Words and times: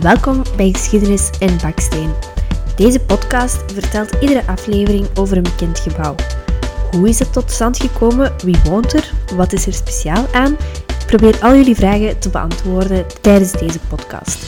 Welkom 0.00 0.42
bij 0.56 0.70
Geschiedenis 0.70 1.30
in 1.38 1.58
Baksteen. 1.62 2.12
Deze 2.76 3.00
podcast 3.00 3.72
vertelt 3.72 4.16
iedere 4.20 4.46
aflevering 4.46 5.18
over 5.18 5.36
een 5.36 5.42
bekend 5.42 5.78
gebouw. 5.78 6.14
Hoe 6.90 7.08
is 7.08 7.18
het 7.18 7.32
tot 7.32 7.50
stand 7.50 7.78
gekomen? 7.78 8.34
Wie 8.44 8.56
woont 8.64 8.92
er? 8.92 9.12
Wat 9.36 9.52
is 9.52 9.66
er 9.66 9.72
speciaal 9.72 10.26
aan? 10.32 10.52
Ik 11.00 11.06
probeer 11.06 11.38
al 11.42 11.54
jullie 11.54 11.74
vragen 11.74 12.18
te 12.18 12.30
beantwoorden 12.30 13.06
tijdens 13.20 13.52
deze 13.52 13.78
podcast. 13.78 14.44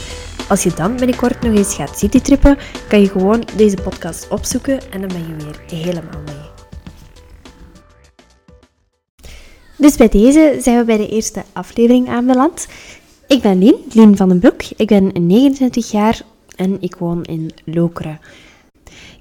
Als 0.49 0.63
je 0.63 0.73
dan 0.73 0.95
binnenkort 0.95 1.41
nog 1.41 1.55
eens 1.55 1.75
gaat 1.75 1.97
citytrippen, 1.97 2.57
kan 2.87 3.01
je 3.01 3.09
gewoon 3.09 3.43
deze 3.55 3.77
podcast 3.83 4.27
opzoeken 4.27 4.91
en 4.91 5.01
dan 5.01 5.09
ben 5.09 5.27
je 5.27 5.45
weer 5.45 5.79
helemaal 5.79 6.21
mee. 6.25 6.49
Dus 9.79 9.97
bij 9.97 10.09
deze 10.09 10.57
zijn 10.61 10.77
we 10.77 10.83
bij 10.83 10.97
de 10.97 11.09
eerste 11.09 11.43
aflevering 11.53 12.09
aanbeland. 12.09 12.67
Ik 13.29 13.41
ben 13.41 13.57
Lien, 13.57 13.75
Lien 13.91 14.17
van 14.17 14.29
den 14.29 14.39
Broek. 14.39 14.63
Ik 14.75 14.87
ben 14.87 15.11
29 15.27 15.91
jaar 15.91 16.21
en 16.55 16.81
ik 16.81 16.95
woon 16.95 17.23
in 17.23 17.51
Lokeren. 17.65 18.19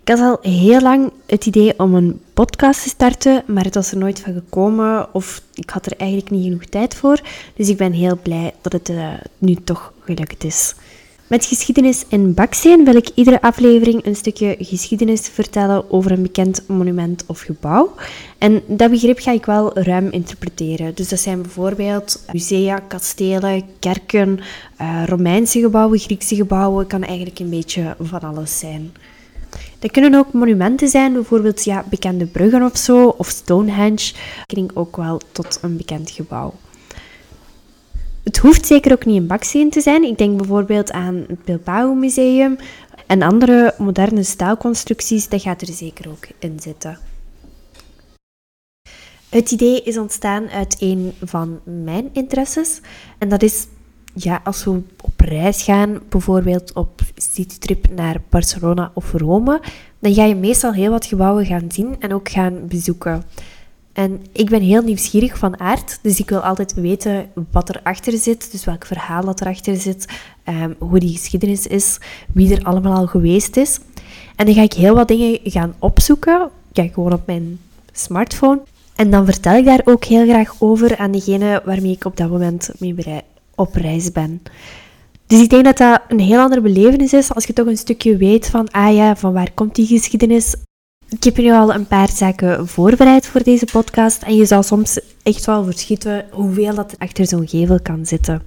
Ik 0.03 0.09
had 0.09 0.19
al 0.19 0.39
heel 0.41 0.81
lang 0.81 1.12
het 1.27 1.47
idee 1.47 1.79
om 1.79 1.95
een 1.95 2.21
podcast 2.34 2.83
te 2.83 2.89
starten, 2.89 3.43
maar 3.47 3.65
het 3.65 3.75
was 3.75 3.91
er 3.91 3.98
nooit 3.98 4.21
van 4.21 4.33
gekomen 4.33 5.15
of 5.15 5.43
ik 5.55 5.71
had 5.71 5.87
er 5.87 5.97
eigenlijk 5.97 6.31
niet 6.31 6.45
genoeg 6.45 6.65
tijd 6.65 6.95
voor. 6.95 7.21
Dus 7.55 7.69
ik 7.69 7.77
ben 7.77 7.93
heel 7.93 8.19
blij 8.23 8.55
dat 8.61 8.73
het 8.73 8.89
uh, 8.89 9.12
nu 9.39 9.55
toch 9.55 9.93
gelukt 10.05 10.45
is. 10.45 10.75
Met 11.29 11.45
geschiedenis 11.45 12.05
in 12.09 12.35
Baksteen 12.35 12.85
wil 12.85 12.97
ik 12.97 13.09
iedere 13.15 13.41
aflevering 13.41 14.07
een 14.07 14.17
stukje 14.17 14.57
geschiedenis 14.59 15.21
vertellen 15.21 15.91
over 15.91 16.11
een 16.11 16.23
bekend 16.23 16.62
monument 16.69 17.25
of 17.27 17.41
gebouw. 17.41 17.95
En 18.39 18.62
dat 18.67 18.91
begrip 18.91 19.19
ga 19.19 19.33
ik 19.33 19.47
wel 19.47 19.79
ruim 19.79 20.11
interpreteren. 20.11 20.95
Dus 20.95 21.09
dat 21.09 21.19
zijn 21.19 21.43
bijvoorbeeld 21.43 22.25
musea, 22.33 22.79
kastelen, 22.79 23.62
kerken, 23.79 24.41
uh, 24.81 25.03
Romeinse 25.07 25.61
gebouwen, 25.61 25.98
Griekse 25.98 26.35
gebouwen. 26.35 26.87
kan 26.87 27.03
eigenlijk 27.03 27.39
een 27.39 27.51
beetje 27.51 27.97
van 28.01 28.20
alles 28.20 28.59
zijn. 28.59 28.92
Dat 29.79 29.91
kunnen 29.91 30.15
ook 30.15 30.33
monumenten 30.33 30.89
zijn, 30.89 31.13
bijvoorbeeld 31.13 31.65
ja, 31.65 31.85
bekende 31.91 32.27
bruggen 32.27 32.63
of 32.63 32.77
zo, 32.77 33.09
of 33.09 33.29
Stonehenge. 33.29 34.13
Dat 34.47 34.77
ook 34.77 34.97
wel 34.97 35.20
tot 35.33 35.59
een 35.63 35.77
bekend 35.77 36.11
gebouw. 36.11 36.55
Het 38.29 38.39
hoeft 38.39 38.67
zeker 38.67 38.93
ook 38.93 39.05
niet 39.05 39.17
een 39.17 39.27
baksteen 39.27 39.71
te 39.71 39.81
zijn. 39.81 40.03
Ik 40.03 40.19
denk 40.19 40.37
bijvoorbeeld 40.37 40.93
aan 40.93 41.25
het 41.29 41.45
Bilbao 41.45 41.95
Museum 41.95 42.57
en 43.07 43.23
andere 43.23 43.75
moderne 43.79 44.23
staalconstructies. 44.23 45.29
Dat 45.29 45.43
gaat 45.43 45.61
er 45.61 45.73
zeker 45.73 46.11
ook 46.11 46.27
in 46.39 46.61
zitten. 46.61 46.98
Het 49.29 49.51
idee 49.51 49.83
is 49.83 49.98
ontstaan 49.98 50.48
uit 50.48 50.77
een 50.79 51.12
van 51.23 51.61
mijn 51.65 52.11
interesses. 52.12 52.81
En 53.19 53.29
dat 53.29 53.43
is, 53.43 53.67
ja, 54.15 54.41
als 54.45 54.65
we 54.65 54.70
op 55.03 55.20
reis 55.20 55.63
gaan, 55.63 56.01
bijvoorbeeld 56.09 56.73
op 56.73 57.01
citytrip 57.17 57.91
naar 57.91 58.23
Barcelona 58.29 58.91
of 58.95 59.13
Rome, 59.13 59.61
dan 59.98 60.15
ga 60.15 60.25
je 60.25 60.35
meestal 60.35 60.73
heel 60.73 60.91
wat 60.91 61.07
gebouwen 61.07 61.47
gaan 61.47 61.70
zien 61.73 61.97
en 61.98 62.15
ook 62.15 62.29
gaan 62.29 62.67
bezoeken. 62.67 63.23
En 63.99 64.27
ik 64.33 64.51
ben 64.51 64.63
heel 64.63 64.83
nieuwsgierig 64.83 65.39
van 65.39 65.61
aard, 65.61 65.99
dus 66.03 66.19
ik 66.19 66.29
wil 66.29 66.41
altijd 66.41 66.75
weten 66.75 67.31
wat 67.51 67.69
erachter 67.69 68.19
zit, 68.19 68.53
dus 68.53 68.65
welk 68.65 68.87
verhaal 68.87 69.25
dat 69.25 69.41
erachter 69.41 69.77
zit, 69.77 70.07
um, 70.49 70.75
hoe 70.79 70.99
die 70.99 71.13
geschiedenis 71.13 71.67
is, 71.67 71.99
wie 72.33 72.57
er 72.57 72.65
allemaal 72.65 72.97
al 72.97 73.07
geweest 73.07 73.57
is. 73.57 73.81
En 74.37 74.47
dan 74.47 74.55
ga 74.55 74.63
ik 74.63 74.73
heel 74.73 74.95
wat 74.95 75.09
dingen 75.09 75.39
gaan 75.45 75.75
opzoeken, 75.79 76.51
kijk 76.73 76.95
gewoon 76.95 77.13
op 77.13 77.27
mijn 77.27 77.61
smartphone. 77.93 78.61
En 78.97 79.11
dan 79.11 79.25
vertel 79.25 79.57
ik 79.57 79.64
daar 79.64 79.83
ook 79.85 80.05
heel 80.05 80.27
graag 80.27 80.55
over 80.58 80.97
aan 80.97 81.13
degene 81.13 81.63
waarmee 81.64 81.92
ik 81.92 82.05
op 82.05 82.17
dat 82.17 82.31
moment 82.31 82.70
mee 82.79 83.23
op 83.55 83.75
reis 83.75 84.13
ben. 84.13 84.42
Dus 85.27 85.41
ik 85.41 85.51
denk 85.51 85.64
dat 85.64 85.77
dat 85.77 86.01
een 86.08 86.20
heel 86.20 86.41
andere 86.41 86.61
belevenis 86.61 87.13
is 87.13 87.35
als 87.35 87.45
je 87.45 87.53
toch 87.53 87.67
een 87.67 87.77
stukje 87.77 88.17
weet 88.17 88.47
van, 88.47 88.70
ah 88.70 88.95
ja, 88.95 89.17
van 89.17 89.33
waar 89.33 89.53
komt 89.55 89.75
die 89.75 89.87
geschiedenis? 89.87 90.55
Ik 91.11 91.24
heb 91.24 91.36
nu 91.36 91.52
al 91.52 91.74
een 91.74 91.86
paar 91.86 92.11
zaken 92.11 92.69
voorbereid 92.69 93.27
voor 93.27 93.42
deze 93.42 93.64
podcast 93.64 94.23
en 94.23 94.36
je 94.36 94.45
zou 94.45 94.63
soms 94.63 95.01
echt 95.23 95.45
wel 95.46 95.64
verschieten 95.64 96.27
hoeveel 96.30 96.74
dat 96.74 96.92
er 96.92 96.98
achter 96.98 97.27
zo'n 97.27 97.48
gevel 97.48 97.80
kan 97.83 98.07
zitten. 98.07 98.42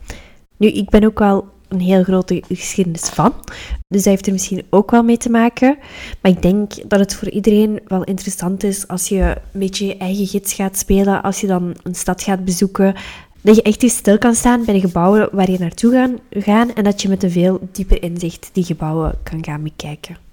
Nu, 0.57 0.67
ik 0.67 0.89
ben 0.89 1.03
ook 1.03 1.19
wel 1.19 1.47
een 1.67 1.79
heel 1.79 2.03
grote 2.03 2.43
geschiedenis 2.47 3.01
van, 3.01 3.33
dus 3.87 4.03
dat 4.03 4.13
heeft 4.13 4.25
er 4.25 4.31
misschien 4.31 4.63
ook 4.69 4.91
wel 4.91 5.03
mee 5.03 5.17
te 5.17 5.29
maken. 5.29 5.77
Maar 6.21 6.31
ik 6.31 6.41
denk 6.41 6.89
dat 6.89 6.99
het 6.99 7.15
voor 7.15 7.29
iedereen 7.29 7.79
wel 7.87 8.03
interessant 8.03 8.63
is 8.63 8.87
als 8.87 9.07
je 9.07 9.21
een 9.53 9.59
beetje 9.59 9.85
je 9.85 9.97
eigen 9.97 10.27
gids 10.27 10.53
gaat 10.53 10.77
spelen, 10.77 11.21
als 11.21 11.41
je 11.41 11.47
dan 11.47 11.75
een 11.83 11.95
stad 11.95 12.23
gaat 12.23 12.45
bezoeken, 12.45 12.95
dat 13.41 13.55
je 13.55 13.61
echt 13.61 13.83
eens 13.83 13.95
stil 13.95 14.17
kan 14.17 14.35
staan 14.35 14.65
bij 14.65 14.73
de 14.73 14.79
gebouwen 14.79 15.29
waar 15.31 15.51
je 15.51 15.59
naartoe 15.59 15.91
gaan, 15.91 16.17
gaan 16.29 16.73
en 16.73 16.83
dat 16.83 17.01
je 17.01 17.09
met 17.09 17.23
een 17.23 17.31
veel 17.31 17.59
dieper 17.71 18.03
inzicht 18.03 18.49
die 18.53 18.63
gebouwen 18.63 19.13
kan 19.23 19.43
gaan 19.43 19.63
bekijken. 19.63 20.30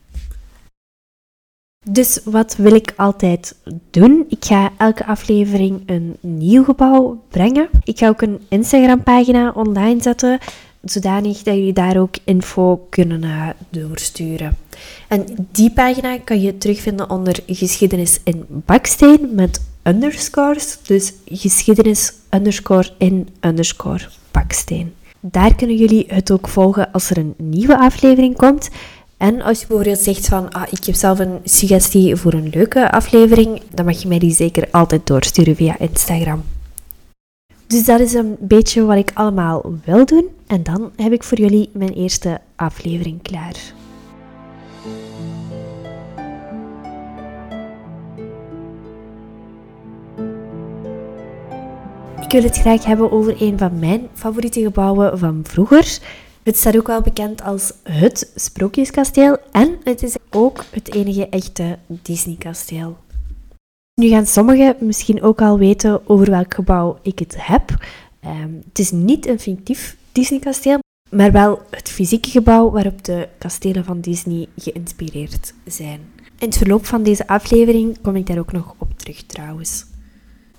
Dus 1.90 2.20
wat 2.24 2.56
wil 2.56 2.74
ik 2.74 2.92
altijd 2.96 3.54
doen? 3.90 4.24
Ik 4.28 4.44
ga 4.44 4.72
elke 4.76 5.06
aflevering 5.06 5.82
een 5.86 6.16
nieuw 6.20 6.64
gebouw 6.64 7.22
brengen. 7.28 7.68
Ik 7.84 7.98
ga 7.98 8.08
ook 8.08 8.22
een 8.22 8.40
Instagram-pagina 8.48 9.52
online 9.54 10.02
zetten, 10.02 10.38
zodanig 10.82 11.42
dat 11.42 11.54
jullie 11.54 11.72
daar 11.72 11.96
ook 11.96 12.16
info 12.24 12.86
kunnen 12.90 13.22
uh, 13.22 13.48
doorsturen. 13.70 14.56
En 15.08 15.48
die 15.52 15.70
pagina 15.70 16.18
kan 16.18 16.40
je 16.40 16.58
terugvinden 16.58 17.10
onder 17.10 17.40
geschiedenis 17.46 18.20
in 18.24 18.44
baksteen 18.48 19.28
met 19.32 19.60
underscores. 19.82 20.78
Dus 20.82 21.12
geschiedenis 21.24 22.12
underscore 22.30 22.90
in 22.98 23.28
underscore 23.40 24.08
baksteen. 24.30 24.92
Daar 25.20 25.54
kunnen 25.54 25.76
jullie 25.76 26.04
het 26.08 26.30
ook 26.30 26.48
volgen 26.48 26.92
als 26.92 27.10
er 27.10 27.18
een 27.18 27.34
nieuwe 27.36 27.78
aflevering 27.78 28.36
komt. 28.36 28.68
En 29.18 29.42
als 29.42 29.60
je 29.60 29.66
bijvoorbeeld 29.66 29.98
zegt 29.98 30.28
van, 30.28 30.50
ah, 30.50 30.62
ik 30.70 30.84
heb 30.84 30.94
zelf 30.94 31.18
een 31.18 31.40
suggestie 31.44 32.16
voor 32.16 32.32
een 32.32 32.48
leuke 32.48 32.90
aflevering, 32.90 33.62
dan 33.74 33.84
mag 33.84 34.02
je 34.02 34.08
mij 34.08 34.18
die 34.18 34.34
zeker 34.34 34.68
altijd 34.70 35.06
doorsturen 35.06 35.56
via 35.56 35.78
Instagram. 35.78 36.42
Dus 37.66 37.84
dat 37.84 38.00
is 38.00 38.12
een 38.12 38.36
beetje 38.40 38.84
wat 38.84 38.96
ik 38.96 39.10
allemaal 39.14 39.74
wil 39.84 40.06
doen. 40.06 40.28
En 40.46 40.62
dan 40.62 40.90
heb 40.96 41.12
ik 41.12 41.22
voor 41.22 41.38
jullie 41.38 41.70
mijn 41.72 41.92
eerste 41.92 42.40
aflevering 42.56 43.22
klaar. 43.22 43.56
Ik 52.20 52.34
wil 52.34 52.42
het 52.42 52.58
graag 52.58 52.84
hebben 52.84 53.12
over 53.12 53.42
een 53.42 53.58
van 53.58 53.78
mijn 53.78 54.08
favoriete 54.14 54.60
gebouwen 54.60 55.18
van 55.18 55.40
vroeger. 55.42 55.98
Het 56.48 56.56
staat 56.56 56.76
ook 56.76 56.86
wel 56.86 57.00
bekend 57.00 57.42
als 57.42 57.72
het 57.82 58.32
Sprookjeskasteel 58.34 59.38
en 59.52 59.78
het 59.82 60.02
is 60.02 60.16
ook 60.30 60.64
het 60.70 60.94
enige 60.94 61.28
echte 61.28 61.78
Disney-kasteel. 61.86 62.96
Nu 63.94 64.08
gaan 64.08 64.26
sommigen 64.26 64.76
misschien 64.80 65.22
ook 65.22 65.40
al 65.40 65.58
weten 65.58 66.08
over 66.08 66.30
welk 66.30 66.54
gebouw 66.54 66.98
ik 67.02 67.18
het 67.18 67.34
heb. 67.38 67.86
Ehm, 68.20 68.52
het 68.68 68.78
is 68.78 68.90
niet 68.90 69.26
een 69.26 69.38
fictief 69.38 69.96
Disney-kasteel, 70.12 70.78
maar 71.10 71.32
wel 71.32 71.60
het 71.70 71.88
fysieke 71.88 72.30
gebouw 72.30 72.70
waarop 72.70 73.04
de 73.04 73.28
kastelen 73.38 73.84
van 73.84 74.00
Disney 74.00 74.46
geïnspireerd 74.56 75.54
zijn. 75.66 76.00
In 76.38 76.46
het 76.46 76.56
verloop 76.56 76.86
van 76.86 77.02
deze 77.02 77.26
aflevering 77.26 78.00
kom 78.00 78.16
ik 78.16 78.26
daar 78.26 78.38
ook 78.38 78.52
nog 78.52 78.74
op 78.78 78.98
terug 78.98 79.22
trouwens. 79.22 79.84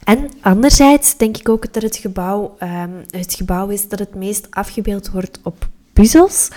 En 0.03 0.29
anderzijds 0.41 1.17
denk 1.17 1.37
ik 1.37 1.49
ook 1.49 1.73
dat 1.73 1.83
het 1.83 1.95
gebouw 1.95 2.55
um, 2.63 3.01
het 3.09 3.33
gebouw 3.33 3.67
is 3.67 3.87
dat 3.87 3.99
het 3.99 4.15
meest 4.15 4.47
afgebeeld 4.49 5.11
wordt 5.11 5.39
op 5.43 5.69
puzzels. 5.99 6.47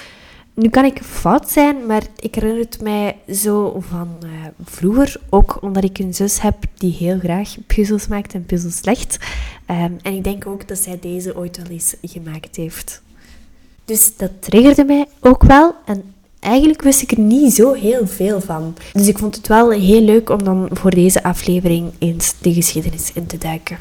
Nu 0.55 0.69
kan 0.69 0.85
ik 0.85 1.03
fout 1.03 1.51
zijn, 1.51 1.87
maar 1.87 2.03
ik 2.19 2.35
herinner 2.35 2.61
het 2.61 2.81
mij 2.81 3.17
zo 3.33 3.83
van 3.89 4.09
uh, 4.25 4.31
vroeger. 4.65 5.17
Ook 5.31 5.59
omdat 5.61 5.85
ik 5.85 5.99
een 5.99 6.15
zus 6.15 6.41
heb 6.41 6.57
die 6.75 6.93
heel 6.93 7.19
graag 7.19 7.55
puzzels 7.67 8.07
maakt 8.07 8.35
en 8.35 8.47
puzzels 8.47 8.85
legt. 8.85 9.17
Um, 9.71 9.99
en 10.03 10.15
ik 10.15 10.25
denk 10.25 10.47
ook 10.47 10.69
dat 10.69 10.79
zij 10.79 10.99
deze 11.01 11.37
ooit 11.37 11.57
wel 11.57 11.67
eens 11.67 11.95
gemaakt 12.03 12.57
heeft. 12.57 13.03
Dus 13.85 14.17
dat 14.17 14.31
triggerde 14.39 14.85
mij 14.85 15.07
ook 15.21 15.43
wel. 15.43 15.75
En 15.85 16.03
eigenlijk 16.41 16.83
wist 16.83 17.03
ik 17.03 17.11
er 17.11 17.21
niet 17.21 17.55
zo 17.55 17.73
heel 17.73 18.07
veel 18.07 18.41
van. 18.41 18.77
Dus 18.93 19.09
ik 19.09 19.19
vond 19.19 19.37
het 19.37 19.49
wel 19.49 19.71
heel 19.71 20.03
leuk 20.03 20.31
om 20.31 20.45
dan 20.45 20.69
voor 20.73 20.91
deze 20.91 21.23
aflevering 21.23 21.93
eens 21.99 22.35
de 22.41 22.53
geschiedenis 22.53 23.13
in 23.13 23.27
te 23.27 23.39
duiken. 23.39 23.77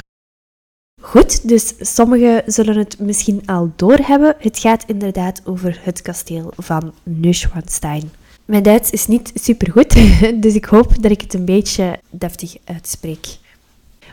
Goed, 1.04 1.48
dus 1.48 1.74
sommigen 1.80 2.42
zullen 2.46 2.76
het 2.76 2.98
misschien 2.98 3.42
al 3.46 3.72
doorhebben. 3.76 4.34
Het 4.38 4.58
gaat 4.58 4.84
inderdaad 4.86 5.40
over 5.44 5.80
het 5.82 6.02
kasteel 6.02 6.52
van 6.56 6.92
Neuschwanstein. 7.02 8.10
Mijn 8.44 8.62
Duits 8.62 8.90
is 8.90 9.06
niet 9.06 9.32
supergoed, 9.34 9.94
dus 10.42 10.54
ik 10.54 10.64
hoop 10.64 11.02
dat 11.02 11.10
ik 11.10 11.20
het 11.20 11.34
een 11.34 11.44
beetje 11.44 11.98
deftig 12.10 12.56
uitspreek. 12.64 13.26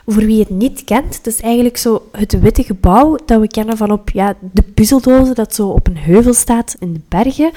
Voor 0.06 0.24
wie 0.24 0.38
het 0.40 0.50
niet 0.50 0.84
kent, 0.84 1.16
het 1.16 1.26
is 1.26 1.40
eigenlijk 1.40 1.76
zo 1.76 2.08
het 2.12 2.40
witte 2.40 2.62
gebouw 2.62 3.18
dat 3.26 3.40
we 3.40 3.48
kennen 3.48 3.76
van 3.76 3.90
op 3.90 4.10
ja, 4.10 4.34
de 4.52 4.62
puzzeldozen 4.62 5.34
dat 5.34 5.54
zo 5.54 5.68
op 5.68 5.86
een 5.86 5.98
heuvel 5.98 6.34
staat 6.34 6.76
in 6.78 6.92
de 6.92 7.00
bergen. 7.08 7.50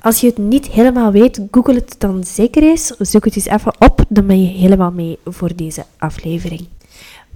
Als 0.00 0.20
je 0.20 0.26
het 0.26 0.38
niet 0.38 0.66
helemaal 0.66 1.12
weet, 1.12 1.40
google 1.50 1.74
het 1.74 1.94
dan 1.98 2.24
zeker 2.24 2.62
eens. 2.62 2.86
Zoek 2.86 3.24
het 3.24 3.36
eens 3.36 3.46
even 3.46 3.74
op, 3.78 4.04
dan 4.08 4.26
ben 4.26 4.42
je 4.42 4.58
helemaal 4.58 4.90
mee 4.90 5.18
voor 5.24 5.56
deze 5.56 5.84
aflevering. 5.98 6.66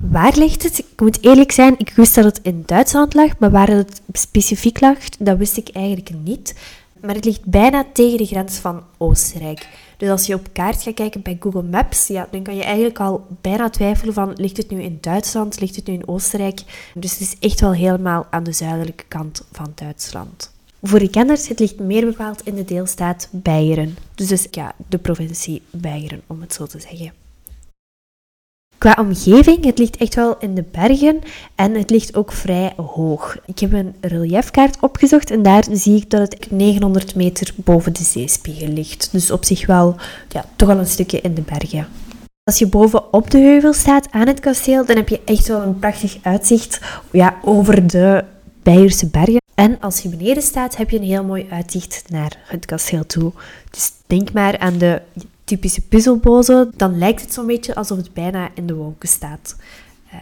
Waar 0.00 0.36
ligt 0.36 0.62
het? 0.62 0.78
Ik 0.78 1.00
moet 1.00 1.24
eerlijk 1.24 1.52
zijn, 1.52 1.74
ik 1.78 1.90
wist 1.90 2.14
dat 2.14 2.24
het 2.24 2.40
in 2.42 2.62
Duitsland 2.66 3.14
lag, 3.14 3.38
maar 3.38 3.50
waar 3.50 3.68
het 3.68 4.00
specifiek 4.12 4.80
lag, 4.80 4.98
dat 5.18 5.38
wist 5.38 5.56
ik 5.56 5.68
eigenlijk 5.68 6.10
niet. 6.24 6.54
Maar 7.00 7.14
het 7.14 7.24
ligt 7.24 7.44
bijna 7.44 7.84
tegen 7.92 8.18
de 8.18 8.26
grens 8.26 8.56
van 8.56 8.82
Oostenrijk. 8.96 9.68
Dus 9.96 10.08
als 10.08 10.26
je 10.26 10.34
op 10.34 10.48
kaart 10.52 10.82
gaat 10.82 10.94
kijken 10.94 11.22
bij 11.22 11.36
Google 11.40 11.62
Maps, 11.62 12.06
ja, 12.06 12.28
dan 12.30 12.42
kan 12.42 12.56
je 12.56 12.62
eigenlijk 12.62 13.00
al 13.00 13.26
bijna 13.40 13.70
twijfelen 13.70 14.14
van, 14.14 14.32
ligt 14.34 14.56
het 14.56 14.70
nu 14.70 14.82
in 14.82 14.98
Duitsland, 15.00 15.60
ligt 15.60 15.76
het 15.76 15.86
nu 15.86 15.94
in 15.94 16.08
Oostenrijk? 16.08 16.90
Dus 16.94 17.10
het 17.10 17.20
is 17.20 17.36
echt 17.40 17.60
wel 17.60 17.72
helemaal 17.72 18.26
aan 18.30 18.44
de 18.44 18.52
zuidelijke 18.52 19.04
kant 19.08 19.44
van 19.52 19.72
Duitsland. 19.74 20.52
Voor 20.82 20.98
de 20.98 21.10
kenners, 21.10 21.48
het 21.48 21.58
ligt 21.58 21.78
meer 21.78 22.04
bepaald 22.04 22.46
in 22.46 22.54
de 22.54 22.64
deelstaat 22.64 23.28
Beieren. 23.30 23.96
Dus, 24.14 24.28
dus 24.28 24.46
ja, 24.50 24.74
de 24.88 24.98
provincie 24.98 25.62
Beieren, 25.70 26.22
om 26.26 26.40
het 26.40 26.52
zo 26.52 26.66
te 26.66 26.80
zeggen. 26.80 27.25
Qua 28.78 28.96
omgeving, 28.98 29.64
het 29.64 29.78
ligt 29.78 29.96
echt 29.96 30.14
wel 30.14 30.36
in 30.38 30.54
de 30.54 30.64
bergen 30.70 31.18
en 31.54 31.74
het 31.74 31.90
ligt 31.90 32.16
ook 32.16 32.32
vrij 32.32 32.72
hoog. 32.76 33.36
Ik 33.46 33.58
heb 33.58 33.72
een 33.72 33.94
reliefkaart 34.00 34.76
opgezocht 34.80 35.30
en 35.30 35.42
daar 35.42 35.64
zie 35.72 35.96
ik 35.96 36.10
dat 36.10 36.20
het 36.20 36.50
900 36.50 37.14
meter 37.14 37.54
boven 37.56 37.92
de 37.92 38.02
zeespiegel 38.02 38.68
ligt. 38.68 39.08
Dus 39.12 39.30
op 39.30 39.44
zich 39.44 39.66
wel, 39.66 39.96
ja, 40.28 40.44
toch 40.56 40.68
al 40.68 40.78
een 40.78 40.86
stukje 40.86 41.20
in 41.20 41.34
de 41.34 41.42
bergen. 41.42 41.88
Als 42.42 42.58
je 42.58 42.66
boven 42.66 43.12
op 43.12 43.30
de 43.30 43.38
heuvel 43.38 43.72
staat 43.72 44.08
aan 44.10 44.26
het 44.26 44.40
kasteel, 44.40 44.84
dan 44.84 44.96
heb 44.96 45.08
je 45.08 45.20
echt 45.24 45.48
wel 45.48 45.62
een 45.62 45.78
prachtig 45.78 46.16
uitzicht 46.22 46.80
ja, 47.10 47.36
over 47.42 47.86
de 47.86 48.24
Beierse 48.62 49.06
bergen. 49.06 49.42
En 49.54 49.80
als 49.80 50.00
je 50.00 50.08
beneden 50.08 50.42
staat, 50.42 50.76
heb 50.76 50.90
je 50.90 50.98
een 50.98 51.04
heel 51.04 51.24
mooi 51.24 51.46
uitzicht 51.50 52.04
naar 52.08 52.38
het 52.46 52.66
kasteel 52.66 53.06
toe. 53.06 53.32
Dus 53.70 53.92
denk 54.06 54.32
maar 54.32 54.58
aan 54.58 54.78
de 54.78 55.02
typische 55.46 55.80
puzzelbozen, 55.80 56.72
dan 56.76 56.98
lijkt 56.98 57.20
het 57.20 57.32
zo'n 57.32 57.46
beetje 57.46 57.74
alsof 57.74 57.96
het 57.96 58.12
bijna 58.12 58.50
in 58.54 58.66
de 58.66 58.74
wolken 58.74 59.08
staat. 59.08 59.56
Uh, 60.14 60.20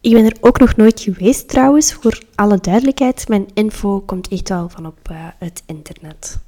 ik 0.00 0.12
ben 0.12 0.24
er 0.24 0.36
ook 0.40 0.58
nog 0.58 0.76
nooit 0.76 1.00
geweest 1.00 1.48
trouwens, 1.48 1.92
voor 1.92 2.22
alle 2.34 2.58
duidelijkheid. 2.60 3.28
Mijn 3.28 3.46
info 3.54 4.00
komt 4.00 4.28
echt 4.28 4.48
wel 4.48 4.68
van 4.68 4.86
op 4.86 5.08
uh, 5.10 5.16
het 5.38 5.62
internet. 5.66 6.38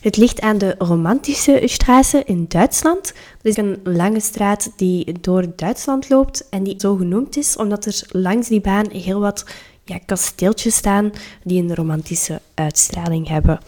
Het 0.00 0.16
ligt 0.16 0.40
aan 0.40 0.58
de 0.58 0.74
Romantische 0.78 1.62
Straße 1.64 2.24
in 2.24 2.44
Duitsland. 2.48 3.02
Dat 3.02 3.12
is 3.42 3.56
een 3.56 3.80
lange 3.84 4.20
straat 4.20 4.72
die 4.76 5.20
door 5.20 5.46
Duitsland 5.56 6.08
loopt 6.08 6.48
en 6.48 6.62
die 6.62 6.74
zo 6.78 6.96
genoemd 6.96 7.36
is 7.36 7.56
omdat 7.56 7.84
er 7.84 8.02
langs 8.08 8.48
die 8.48 8.60
baan 8.60 8.90
heel 8.90 9.20
wat 9.20 9.44
ja, 9.84 9.98
kasteeltjes 10.06 10.76
staan 10.76 11.12
die 11.44 11.62
een 11.62 11.74
romantische 11.74 12.40
uitstraling 12.54 13.28
hebben. 13.28 13.60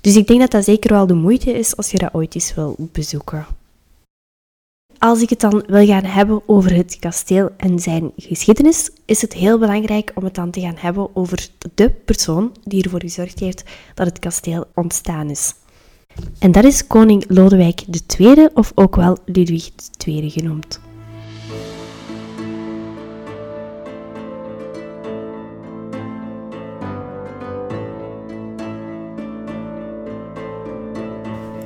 Dus 0.00 0.16
ik 0.16 0.26
denk 0.26 0.40
dat 0.40 0.50
dat 0.50 0.64
zeker 0.64 0.92
wel 0.92 1.06
de 1.06 1.14
moeite 1.14 1.52
is 1.52 1.76
als 1.76 1.90
je 1.90 1.98
dat 1.98 2.14
ooit 2.14 2.34
eens 2.34 2.54
wil 2.54 2.76
bezoeken. 2.92 3.46
Als 4.98 5.20
ik 5.22 5.30
het 5.30 5.40
dan 5.40 5.64
wil 5.66 5.86
gaan 5.86 6.04
hebben 6.04 6.42
over 6.46 6.74
het 6.74 6.96
kasteel 6.98 7.50
en 7.56 7.78
zijn 7.78 8.12
geschiedenis, 8.16 8.90
is 9.04 9.20
het 9.20 9.32
heel 9.32 9.58
belangrijk 9.58 10.12
om 10.14 10.24
het 10.24 10.34
dan 10.34 10.50
te 10.50 10.60
gaan 10.60 10.76
hebben 10.76 11.16
over 11.16 11.48
de 11.74 11.90
persoon 11.90 12.52
die 12.64 12.82
ervoor 12.82 13.00
gezorgd 13.00 13.38
heeft 13.38 13.64
dat 13.94 14.06
het 14.06 14.18
kasteel 14.18 14.64
ontstaan 14.74 15.30
is. 15.30 15.54
En 16.38 16.52
dat 16.52 16.64
is 16.64 16.86
koning 16.86 17.24
Lodewijk 17.28 17.84
II, 18.18 18.48
of 18.54 18.72
ook 18.74 18.96
wel 18.96 19.16
Ludwig 19.24 19.70
II 20.06 20.30
genoemd. 20.30 20.80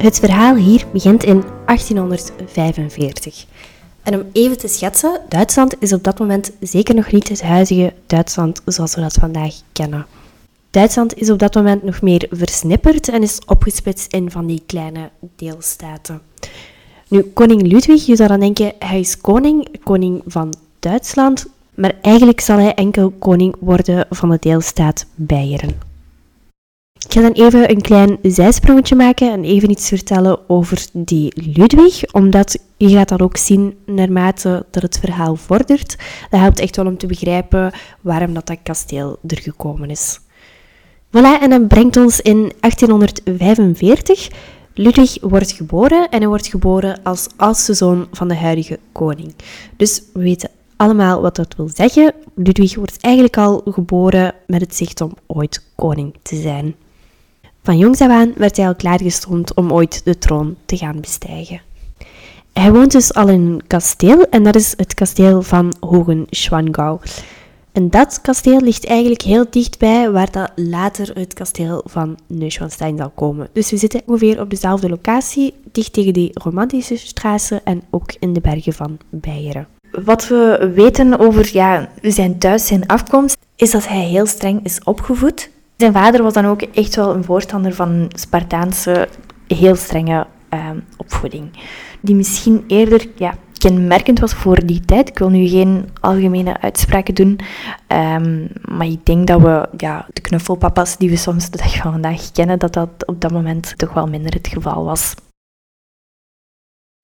Het 0.03 0.19
verhaal 0.19 0.55
hier 0.55 0.85
begint 0.93 1.25
in 1.25 1.45
1845. 1.67 3.47
En 4.03 4.15
om 4.15 4.27
even 4.33 4.59
te 4.59 4.69
schetsen, 4.69 5.21
Duitsland 5.29 5.75
is 5.79 5.93
op 5.93 6.05
dat 6.05 6.19
moment 6.19 6.53
zeker 6.61 6.95
nog 6.95 7.13
niet 7.13 7.29
het 7.29 7.43
huidige 7.43 7.93
Duitsland 8.07 8.63
zoals 8.65 8.95
we 8.95 9.01
dat 9.01 9.13
vandaag 9.13 9.55
kennen. 9.73 10.07
Duitsland 10.71 11.15
is 11.15 11.31
op 11.31 11.39
dat 11.39 11.55
moment 11.55 11.83
nog 11.83 12.01
meer 12.01 12.27
versnipperd 12.31 13.09
en 13.09 13.23
is 13.23 13.39
opgesplitst 13.47 14.13
in 14.13 14.31
van 14.31 14.47
die 14.47 14.63
kleine 14.67 15.11
deelstaten. 15.37 16.21
Nu, 17.09 17.23
koning 17.23 17.63
Ludwig, 17.63 18.07
je 18.07 18.17
zou 18.17 18.29
dan 18.29 18.41
denken, 18.41 18.73
hij 18.79 19.01
is 19.01 19.21
koning, 19.21 19.83
koning 19.83 20.23
van 20.27 20.55
Duitsland, 20.79 21.47
maar 21.75 21.95
eigenlijk 22.01 22.41
zal 22.41 22.59
hij 22.59 22.75
enkel 22.75 23.11
koning 23.19 23.57
worden 23.59 24.07
van 24.11 24.31
de 24.31 24.39
deelstaat 24.41 25.07
Beieren. 25.15 25.92
Ik 27.05 27.13
ga 27.13 27.21
dan 27.21 27.33
even 27.33 27.71
een 27.71 27.81
klein 27.81 28.19
zijsprongetje 28.23 28.95
maken 28.95 29.33
en 29.33 29.45
even 29.45 29.71
iets 29.71 29.89
vertellen 29.89 30.49
over 30.49 30.87
die 30.93 31.33
Ludwig, 31.55 32.13
omdat 32.13 32.59
je 32.77 32.89
gaat 32.89 33.09
dat 33.09 33.23
ook 33.23 33.37
zien 33.37 33.77
naarmate 33.87 34.67
dat 34.71 34.83
het 34.83 34.99
verhaal 34.99 35.37
vordert. 35.37 35.97
Dat 36.31 36.41
helpt 36.41 36.61
echt 36.61 36.77
wel 36.77 36.87
om 36.87 36.99
te 36.99 37.07
begrijpen 37.07 37.73
waarom 38.01 38.35
dat, 38.35 38.47
dat 38.47 38.59
kasteel 38.63 39.19
er 39.27 39.39
gekomen 39.39 39.91
is. 39.91 40.21
Voilà, 41.09 41.41
en 41.41 41.51
dat 41.51 41.69
brengt 41.69 41.97
ons 41.97 42.21
in 42.21 42.53
1845. 42.61 44.29
Ludwig 44.75 45.19
wordt 45.21 45.53
geboren 45.53 46.09
en 46.09 46.19
hij 46.19 46.29
wordt 46.29 46.47
geboren 46.47 47.03
als 47.03 47.27
oudste 47.37 47.75
zoon 47.75 48.07
van 48.13 48.29
de 48.29 48.37
huidige 48.37 48.79
koning. 48.93 49.35
Dus 49.77 50.03
we 50.13 50.21
weten 50.21 50.51
allemaal 50.77 51.21
wat 51.21 51.37
dat 51.37 51.55
wil 51.57 51.69
zeggen. 51.75 52.15
Ludwig 52.35 52.75
wordt 52.75 53.01
eigenlijk 53.01 53.37
al 53.37 53.63
geboren 53.65 54.35
met 54.47 54.61
het 54.61 54.75
zicht 54.75 55.01
om 55.01 55.13
ooit 55.27 55.65
koning 55.75 56.15
te 56.23 56.37
zijn. 56.37 56.75
Van 57.63 57.79
jongs 57.79 58.01
af 58.01 58.09
aan 58.09 58.33
werd 58.37 58.57
hij 58.57 58.67
al 58.67 58.75
klaargestoomd 58.75 59.55
om 59.55 59.73
ooit 59.73 60.05
de 60.05 60.19
troon 60.19 60.57
te 60.65 60.77
gaan 60.77 61.01
bestijgen. 61.01 61.61
Hij 62.53 62.73
woont 62.73 62.93
dus 62.93 63.15
al 63.15 63.29
in 63.29 63.41
een 63.41 63.63
kasteel 63.67 64.27
en 64.31 64.43
dat 64.43 64.55
is 64.55 64.75
het 64.77 64.95
kasteel 64.95 65.43
van 65.43 65.75
Hohenschwangau. 65.81 67.01
En 67.73 67.91
dat 67.91 68.21
kasteel 68.21 68.61
ligt 68.61 68.87
eigenlijk 68.87 69.23
heel 69.23 69.47
dichtbij 69.51 70.11
waar 70.11 70.31
dat 70.31 70.53
later 70.55 71.11
het 71.15 71.35
kasteel 71.35 71.83
van 71.85 72.19
Neuschwanstein 72.27 72.97
zal 72.97 73.11
komen. 73.15 73.49
Dus 73.53 73.71
we 73.71 73.77
zitten 73.77 74.03
ongeveer 74.07 74.41
op 74.41 74.51
dezelfde 74.51 74.89
locatie, 74.89 75.55
dicht 75.73 75.93
tegen 75.93 76.13
die 76.13 76.31
romantische 76.33 76.97
straten 76.97 77.61
en 77.65 77.83
ook 77.91 78.13
in 78.19 78.33
de 78.33 78.41
bergen 78.41 78.73
van 78.73 78.99
Beieren. 79.11 79.67
Wat 80.05 80.29
we 80.29 80.73
weten 80.75 81.19
over 81.19 81.51
ja, 81.53 81.89
zijn 82.03 82.39
thuis, 82.39 82.67
zijn 82.67 82.87
afkomst, 82.87 83.39
is 83.57 83.71
dat 83.71 83.89
hij 83.89 84.05
heel 84.05 84.27
streng 84.27 84.65
is 84.65 84.81
opgevoed. 84.85 85.51
Zijn 85.83 85.95
vader 85.95 86.23
was 86.23 86.33
dan 86.33 86.47
ook 86.47 86.63
echt 86.63 86.97
wel 86.97 87.15
een 87.15 87.25
voorstander 87.25 87.75
van 87.75 88.11
Spartaanse, 88.15 89.09
heel 89.47 89.75
strenge 89.75 90.27
ehm, 90.49 90.79
opvoeding. 90.97 91.51
Die 92.01 92.15
misschien 92.15 92.65
eerder 92.67 93.07
ja, 93.17 93.35
kenmerkend 93.53 94.19
was 94.19 94.35
voor 94.35 94.67
die 94.67 94.81
tijd. 94.81 95.09
Ik 95.09 95.19
wil 95.19 95.29
nu 95.29 95.49
geen 95.49 95.89
algemene 96.01 96.61
uitspraken 96.61 97.15
doen, 97.15 97.39
ehm, 97.87 98.47
maar 98.61 98.87
ik 98.87 99.07
denk 99.07 99.27
dat 99.27 99.41
we 99.41 99.69
ja, 99.77 100.07
de 100.13 100.21
knuffelpapa's 100.21 100.97
die 100.97 101.11
we 101.11 101.17
soms 101.17 101.51
de 101.51 101.59
dag 101.59 101.77
van 101.77 101.93
vandaag 101.93 102.33
kennen, 102.33 102.59
dat 102.59 102.73
dat 102.73 103.07
op 103.07 103.21
dat 103.21 103.33
moment 103.33 103.79
toch 103.79 103.93
wel 103.93 104.07
minder 104.07 104.33
het 104.33 104.49
geval 104.49 104.85
was. 104.85 105.15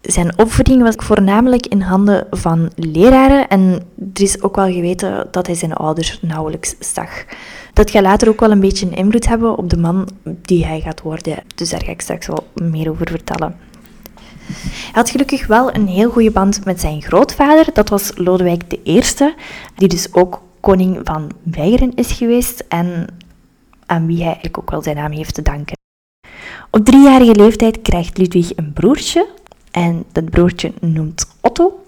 Zijn 0.00 0.38
opvoeding 0.38 0.82
was 0.82 0.94
voornamelijk 0.96 1.66
in 1.66 1.80
handen 1.80 2.26
van 2.30 2.70
leraren 2.76 3.48
en 3.48 3.82
er 4.14 4.22
is 4.22 4.42
ook 4.42 4.56
wel 4.56 4.72
geweten 4.72 5.28
dat 5.30 5.46
hij 5.46 5.54
zijn 5.54 5.72
ouders 5.72 6.18
nauwelijks 6.22 6.74
zag. 6.78 7.24
Dat 7.72 7.90
gaat 7.90 8.02
later 8.02 8.28
ook 8.28 8.40
wel 8.40 8.50
een 8.50 8.60
beetje 8.60 8.86
een 8.86 8.96
invloed 8.96 9.26
hebben 9.28 9.56
op 9.56 9.70
de 9.70 9.76
man 9.76 10.08
die 10.42 10.66
hij 10.66 10.80
gaat 10.80 11.02
worden, 11.02 11.42
dus 11.54 11.70
daar 11.70 11.84
ga 11.84 11.90
ik 11.90 12.00
straks 12.00 12.26
wel 12.26 12.46
meer 12.54 12.90
over 12.90 13.10
vertellen. 13.10 13.56
Hij 14.62 14.92
had 14.92 15.10
gelukkig 15.10 15.46
wel 15.46 15.74
een 15.74 15.86
heel 15.86 16.10
goede 16.10 16.30
band 16.30 16.64
met 16.64 16.80
zijn 16.80 17.02
grootvader, 17.02 17.66
dat 17.72 17.88
was 17.88 18.12
Lodewijk 18.14 18.62
I, 18.84 19.02
die 19.76 19.88
dus 19.88 20.14
ook 20.14 20.42
koning 20.60 21.00
van 21.04 21.30
Weigeren 21.42 21.94
is 21.94 22.12
geweest 22.12 22.64
en 22.68 23.06
aan 23.86 24.06
wie 24.06 24.16
hij 24.16 24.26
eigenlijk 24.26 24.58
ook 24.58 24.70
wel 24.70 24.82
zijn 24.82 24.96
naam 24.96 25.12
heeft 25.12 25.34
te 25.34 25.42
danken. 25.42 25.76
Op 26.70 26.84
driejarige 26.84 27.34
leeftijd 27.34 27.82
krijgt 27.82 28.18
Ludwig 28.18 28.56
een 28.56 28.72
broertje, 28.72 29.26
en 29.78 30.04
dat 30.12 30.30
broertje 30.30 30.72
noemt 30.80 31.26
Otto. 31.40 31.84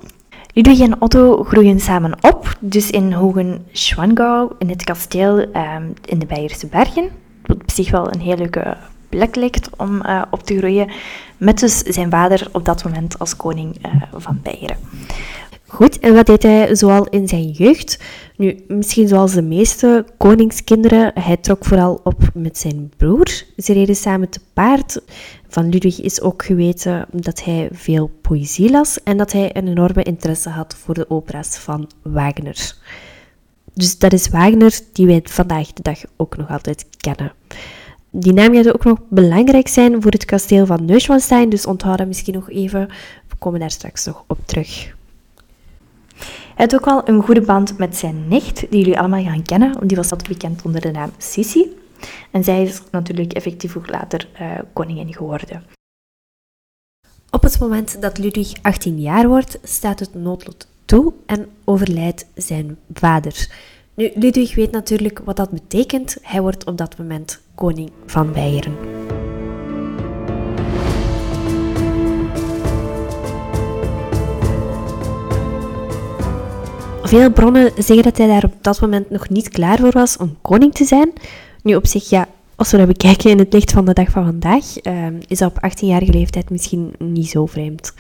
Ludwig 0.53 0.81
en 0.81 1.01
Otto 1.01 1.45
groeien 1.45 1.81
samen 1.81 2.15
op, 2.21 2.57
dus 2.61 2.91
in 2.91 3.13
Hohenschwangau, 3.13 4.53
in 4.59 4.69
het 4.69 4.85
kasteel 4.85 5.39
ehm, 5.53 5.83
in 6.05 6.19
de 6.19 6.27
Beierse 6.27 6.67
Bergen. 6.67 7.09
Wat 7.47 7.63
op 7.63 7.71
zich 7.71 7.91
wel 7.91 8.13
een 8.13 8.21
heel 8.21 8.37
leuke 8.37 8.77
plek 9.09 9.37
lijkt 9.37 9.71
om 9.77 10.03
uh, 10.07 10.23
op 10.31 10.43
te 10.43 10.59
groeien, 10.59 10.91
met 11.37 11.59
dus 11.59 11.79
zijn 11.79 12.11
vader 12.11 12.49
op 12.53 12.65
dat 12.65 12.85
moment 12.85 13.19
als 13.19 13.37
koning 13.37 13.87
uh, 13.87 14.03
van 14.13 14.41
Beieren. 14.43 14.77
Goed, 15.67 15.99
en 15.99 16.15
wat 16.15 16.27
deed 16.27 16.43
hij 16.43 16.75
zoal 16.75 17.07
in 17.07 17.29
zijn 17.29 17.51
jeugd? 17.51 18.03
Nu, 18.37 18.65
misschien 18.69 19.09
zoals 19.09 19.33
de 19.33 19.43
meeste 19.43 20.05
koningskinderen, 20.17 21.11
hij 21.15 21.37
trok 21.37 21.65
vooral 21.65 22.01
op 22.05 22.31
met 22.35 22.59
zijn 22.59 22.93
broer. 22.97 23.29
Ze 23.57 23.73
reden 23.73 23.97
samen 23.97 24.29
te 24.29 24.41
paard. 24.53 25.01
Van 25.51 25.69
Ludwig 25.69 26.01
is 26.01 26.21
ook 26.21 26.45
geweten 26.45 27.07
dat 27.13 27.45
hij 27.45 27.69
veel 27.73 28.11
poëzie 28.21 28.71
las 28.71 29.03
en 29.03 29.17
dat 29.17 29.33
hij 29.33 29.57
een 29.57 29.69
enorme 29.69 30.03
interesse 30.03 30.49
had 30.49 30.75
voor 30.75 30.95
de 30.95 31.11
opera's 31.11 31.57
van 31.57 31.91
Wagner. 32.03 32.75
Dus 33.75 33.99
dat 33.99 34.13
is 34.13 34.29
Wagner 34.29 34.81
die 34.93 35.07
wij 35.07 35.21
vandaag 35.25 35.73
de 35.73 35.83
dag 35.83 35.99
ook 36.17 36.37
nog 36.37 36.51
altijd 36.51 36.87
kennen. 36.97 37.33
Die 38.11 38.33
naam 38.33 38.55
gaat 38.55 38.75
ook 38.75 38.85
nog 38.85 38.99
belangrijk 39.09 39.69
zijn 39.69 40.03
voor 40.03 40.11
het 40.11 40.25
kasteel 40.25 40.67
van 40.67 40.85
Neuschwanstein, 40.85 41.49
dus 41.49 41.67
onthoud 41.67 41.99
dat 41.99 42.07
misschien 42.07 42.35
nog 42.35 42.51
even. 42.51 42.89
We 43.29 43.37
komen 43.39 43.61
daar 43.61 43.71
straks 43.71 44.05
nog 44.05 44.25
op 44.27 44.39
terug. 44.45 44.95
Hij 46.55 46.69
had 46.69 46.75
ook 46.75 46.85
wel 46.85 47.09
een 47.09 47.23
goede 47.23 47.41
band 47.41 47.79
met 47.79 47.97
zijn 47.97 48.29
nicht, 48.29 48.61
die 48.71 48.81
jullie 48.81 48.99
allemaal 48.99 49.23
gaan 49.23 49.43
kennen. 49.43 49.89
Die 49.89 49.97
was 49.97 50.11
altijd 50.11 50.29
bekend 50.29 50.63
onder 50.63 50.81
de 50.81 50.91
naam 50.91 51.11
Sissi. 51.19 51.80
En 52.31 52.45
zij 52.45 52.63
is 52.63 52.83
natuurlijk 52.91 53.33
effectief 53.33 53.77
ook 53.77 53.91
later 53.91 54.29
uh, 54.41 54.59
koningin 54.73 55.13
geworden. 55.15 55.63
Op 57.31 57.43
het 57.43 57.61
moment 57.61 58.03
dat 58.03 58.19
Ludwig 58.19 58.53
18 58.63 59.01
jaar 59.01 59.29
wordt, 59.29 59.59
staat 59.63 59.99
het 59.99 60.15
noodlot 60.15 60.69
toe 60.85 61.13
en 61.27 61.49
overlijdt 61.65 62.27
zijn 62.35 62.79
vader. 62.93 63.49
Nu, 63.95 64.11
Ludwig 64.15 64.55
weet 64.55 64.71
natuurlijk 64.71 65.21
wat 65.25 65.37
dat 65.37 65.51
betekent. 65.51 66.17
Hij 66.23 66.41
wordt 66.41 66.65
op 66.65 66.79
dat 66.79 66.99
moment 66.99 67.41
koning 67.55 67.91
van 68.07 68.33
Beieren. 68.33 68.77
Veel 77.03 77.33
bronnen 77.33 77.73
zeggen 77.77 78.03
dat 78.03 78.17
hij 78.17 78.27
daar 78.27 78.45
op 78.45 78.55
dat 78.61 78.81
moment 78.81 79.11
nog 79.11 79.29
niet 79.29 79.49
klaar 79.49 79.79
voor 79.79 79.91
was 79.93 80.17
om 80.17 80.37
koning 80.43 80.75
te 80.75 80.85
zijn. 80.85 81.13
Nu 81.63 81.75
op 81.75 81.87
zich, 81.87 82.09
ja, 82.09 82.29
als 82.55 82.71
we 82.71 82.77
dat 82.77 82.87
bekijken 82.87 83.31
in 83.31 83.39
het 83.39 83.53
licht 83.53 83.73
van 83.73 83.85
de 83.85 83.93
dag 83.93 84.11
van 84.11 84.25
vandaag, 84.25 84.77
ehm, 84.79 85.15
is 85.27 85.39
dat 85.39 85.51
op 85.51 85.63
18-jarige 85.63 86.13
leeftijd 86.13 86.51
misschien 86.51 86.95
niet 86.99 87.29
zo 87.29 87.47
vreemd. 87.47 87.93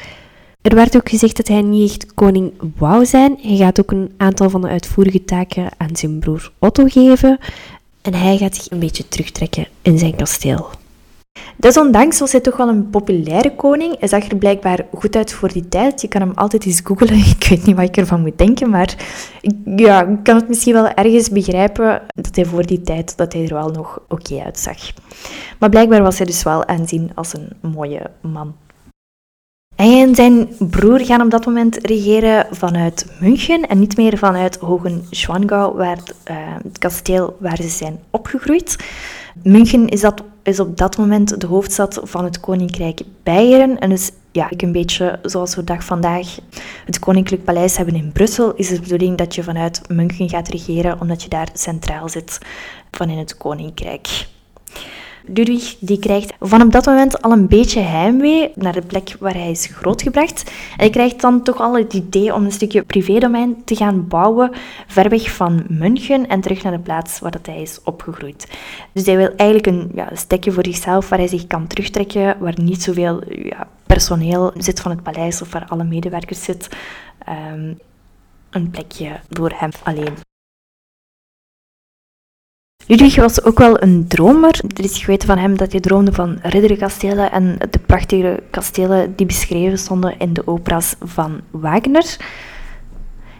Er 0.62 0.74
werd 0.74 0.96
ook 0.96 1.08
gezegd 1.08 1.36
dat 1.36 1.48
hij 1.48 1.62
niet 1.62 1.90
echt 1.90 2.14
koning 2.14 2.52
wou 2.76 3.06
zijn. 3.06 3.38
Hij 3.42 3.56
gaat 3.56 3.80
ook 3.80 3.90
een 3.90 4.12
aantal 4.16 4.50
van 4.50 4.60
de 4.60 4.68
uitvoerige 4.68 5.24
taken 5.24 5.68
aan 5.76 5.96
zijn 5.96 6.18
broer 6.18 6.52
Otto 6.58 6.84
geven. 6.86 7.38
En 8.02 8.14
hij 8.14 8.36
gaat 8.36 8.54
zich 8.54 8.70
een 8.70 8.78
beetje 8.78 9.08
terugtrekken 9.08 9.66
in 9.82 9.98
zijn 9.98 10.16
kasteel. 10.16 10.68
Desondanks 11.56 12.18
was 12.18 12.32
hij 12.32 12.40
toch 12.40 12.56
wel 12.56 12.68
een 12.68 12.90
populaire 12.90 13.54
koning. 13.54 13.96
Hij 13.98 14.08
zag 14.08 14.28
er 14.28 14.36
blijkbaar 14.36 14.86
goed 14.94 15.16
uit 15.16 15.32
voor 15.32 15.52
die 15.52 15.68
tijd. 15.68 16.00
Je 16.00 16.08
kan 16.08 16.20
hem 16.20 16.32
altijd 16.34 16.64
eens 16.64 16.80
googlen. 16.84 17.18
Ik 17.36 17.46
weet 17.48 17.66
niet 17.66 17.76
wat 17.76 17.84
ik 17.84 17.96
ervan 17.96 18.20
moet 18.20 18.38
denken, 18.38 18.70
maar 18.70 18.94
ja, 19.76 20.06
ik 20.06 20.22
kan 20.22 20.36
het 20.36 20.48
misschien 20.48 20.72
wel 20.72 20.88
ergens 20.88 21.28
begrijpen 21.30 22.02
dat 22.06 22.36
hij 22.36 22.44
voor 22.44 22.66
die 22.66 22.80
tijd 22.80 23.16
dat 23.16 23.32
hij 23.32 23.42
er 23.44 23.54
wel 23.54 23.68
nog 23.68 24.00
oké 24.08 24.42
uitzag. 24.44 24.78
Maar 25.58 25.68
blijkbaar 25.68 26.02
was 26.02 26.16
hij 26.16 26.26
dus 26.26 26.42
wel 26.42 26.66
aanzien 26.66 27.10
als 27.14 27.34
een 27.34 27.48
mooie 27.60 28.10
man. 28.20 28.54
Hij 29.76 30.02
en 30.02 30.14
zijn 30.14 30.48
broer 30.58 31.00
gaan 31.00 31.22
op 31.22 31.30
dat 31.30 31.46
moment 31.46 31.78
regeren 31.82 32.46
vanuit 32.50 33.06
München 33.20 33.68
en 33.68 33.78
niet 33.78 33.96
meer 33.96 34.18
vanuit 34.18 34.56
Hohenschwangau, 34.56 35.76
waar 35.76 35.96
het, 35.96 36.14
het 36.62 36.78
kasteel 36.78 37.36
waar 37.38 37.56
ze 37.56 37.68
zijn 37.68 37.98
opgegroeid. 38.10 38.76
München 39.42 39.88
is, 39.88 40.00
dat, 40.00 40.22
is 40.50 40.60
op 40.60 40.76
dat 40.76 40.96
moment 40.96 41.40
de 41.40 41.46
hoofdstad 41.46 42.00
van 42.02 42.24
het 42.24 42.40
Koninkrijk 42.40 43.00
Beieren. 43.22 43.78
En 43.78 43.88
dus 43.88 44.10
ja, 44.32 44.50
een 44.56 44.72
beetje 44.72 45.18
zoals 45.22 45.54
we 45.54 45.64
dag 45.64 45.84
vandaag 45.84 46.38
het 46.84 46.98
Koninklijk 46.98 47.44
Paleis 47.44 47.76
hebben 47.76 47.94
in 47.94 48.12
Brussel, 48.12 48.54
is 48.54 48.68
de 48.68 48.80
bedoeling 48.80 49.16
dat 49.16 49.34
je 49.34 49.42
vanuit 49.42 49.82
München 49.88 50.28
gaat 50.28 50.48
regeren, 50.48 51.00
omdat 51.00 51.22
je 51.22 51.28
daar 51.28 51.48
centraal 51.52 52.08
zit 52.08 52.38
van 52.90 53.10
in 53.10 53.18
het 53.18 53.36
Koninkrijk. 53.36 54.26
Ludwig 55.34 55.76
die 55.78 55.98
krijgt 55.98 56.32
van 56.40 56.62
op 56.62 56.72
dat 56.72 56.86
moment 56.86 57.22
al 57.22 57.32
een 57.32 57.46
beetje 57.46 57.80
heimwee 57.80 58.52
naar 58.54 58.72
de 58.72 58.82
plek 58.82 59.16
waar 59.18 59.34
hij 59.34 59.50
is 59.50 59.66
grootgebracht. 59.66 60.42
En 60.44 60.52
hij 60.76 60.90
krijgt 60.90 61.20
dan 61.20 61.42
toch 61.42 61.60
al 61.60 61.76
het 61.76 61.92
idee 61.92 62.34
om 62.34 62.44
een 62.44 62.52
stukje 62.52 62.82
privédomein 62.82 63.64
te 63.64 63.76
gaan 63.76 64.08
bouwen, 64.08 64.50
ver 64.86 65.08
weg 65.08 65.30
van 65.30 65.64
München 65.68 66.26
en 66.26 66.40
terug 66.40 66.62
naar 66.62 66.72
de 66.72 66.78
plaats 66.78 67.18
waar 67.18 67.30
dat 67.30 67.46
hij 67.46 67.62
is 67.62 67.80
opgegroeid. 67.84 68.48
Dus 68.92 69.06
hij 69.06 69.16
wil 69.16 69.30
eigenlijk 69.36 69.66
een 69.66 69.90
ja, 69.94 70.08
stekje 70.14 70.52
voor 70.52 70.64
zichzelf 70.66 71.08
waar 71.08 71.18
hij 71.18 71.28
zich 71.28 71.46
kan 71.46 71.66
terugtrekken, 71.66 72.36
waar 72.38 72.54
niet 72.62 72.82
zoveel 72.82 73.20
ja, 73.28 73.68
personeel 73.86 74.52
zit 74.56 74.80
van 74.80 74.90
het 74.90 75.02
paleis 75.02 75.42
of 75.42 75.52
waar 75.52 75.66
alle 75.68 75.84
medewerkers 75.84 76.42
zitten. 76.42 76.70
Um, 77.52 77.78
een 78.50 78.70
plekje 78.70 79.20
voor 79.30 79.52
hem 79.54 79.70
alleen. 79.82 80.29
Ludwig 82.90 83.16
was 83.16 83.44
ook 83.44 83.58
wel 83.58 83.82
een 83.82 84.08
dromer. 84.08 84.60
Er 84.76 84.84
is 84.84 84.98
geweten 84.98 85.28
van 85.28 85.38
hem 85.38 85.56
dat 85.56 85.72
hij 85.72 85.80
droomde 85.80 86.12
van 86.12 86.38
ridderkastelen 86.42 87.32
en 87.32 87.56
de 87.70 87.78
prachtige 87.78 88.42
kastelen 88.50 89.16
die 89.16 89.26
beschreven 89.26 89.78
stonden 89.78 90.18
in 90.18 90.32
de 90.32 90.46
opera's 90.46 90.94
van 91.00 91.40
Wagner. 91.50 92.16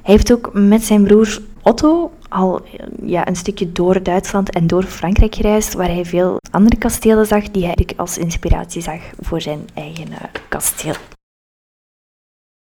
Hij 0.03 0.15
heeft 0.15 0.33
ook 0.33 0.51
met 0.53 0.83
zijn 0.83 1.03
broer 1.03 1.39
Otto 1.63 2.11
al 2.29 2.63
ja, 3.03 3.29
een 3.29 3.37
stukje 3.37 3.73
door 3.73 4.03
Duitsland 4.03 4.51
en 4.51 4.67
door 4.67 4.83
Frankrijk 4.83 5.35
gereisd, 5.35 5.75
waar 5.75 5.89
hij 5.89 6.05
veel 6.05 6.37
andere 6.51 6.77
kastelen 6.77 7.27
zag 7.27 7.51
die 7.51 7.65
hij 7.65 7.87
als 7.97 8.19
inspiratie 8.19 8.83
zag 8.83 9.01
voor 9.21 9.41
zijn 9.41 9.69
eigen 9.75 10.13
eh, 10.13 10.25
kasteel. 10.49 10.95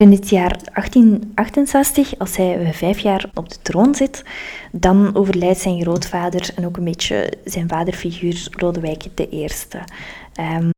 In 0.03 0.11
het 0.11 0.29
jaar 0.29 0.59
1868, 0.73 2.19
als 2.19 2.37
hij 2.37 2.73
vijf 2.73 2.99
jaar 2.99 3.29
op 3.33 3.49
de 3.49 3.61
troon 3.61 3.95
zit, 3.95 4.23
dan 4.71 5.15
overlijdt 5.15 5.59
zijn 5.59 5.81
grootvader 5.81 6.49
en 6.55 6.65
ook 6.65 6.77
een 6.77 6.83
beetje 6.83 7.33
zijn 7.45 7.67
vaderfiguur 7.67 8.47
Lodewijk 8.51 9.05
I. 9.31 9.47
Um, 10.39 10.69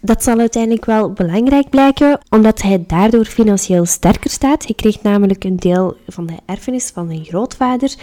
dat 0.00 0.22
zal 0.22 0.38
uiteindelijk 0.38 0.84
wel 0.84 1.12
belangrijk 1.12 1.70
blijken, 1.70 2.18
omdat 2.28 2.62
hij 2.62 2.84
daardoor 2.86 3.24
financieel 3.24 3.84
sterker 3.84 4.30
staat. 4.30 4.64
Hij 4.64 4.74
kreeg 4.74 5.02
namelijk 5.02 5.44
een 5.44 5.56
deel 5.56 5.96
van 6.08 6.26
de 6.26 6.36
erfenis 6.46 6.90
van 6.90 7.06
zijn 7.06 7.24
grootvader. 7.24 7.94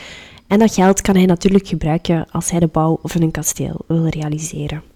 En 0.47 0.59
dat 0.59 0.73
geld 0.73 1.01
kan 1.01 1.15
hij 1.15 1.25
natuurlijk 1.25 1.67
gebruiken 1.67 2.31
als 2.31 2.51
hij 2.51 2.59
de 2.59 2.67
bouw 2.67 2.99
van 3.03 3.21
een 3.21 3.31
kasteel 3.31 3.81
wil 3.87 4.07
realiseren. 4.07 4.92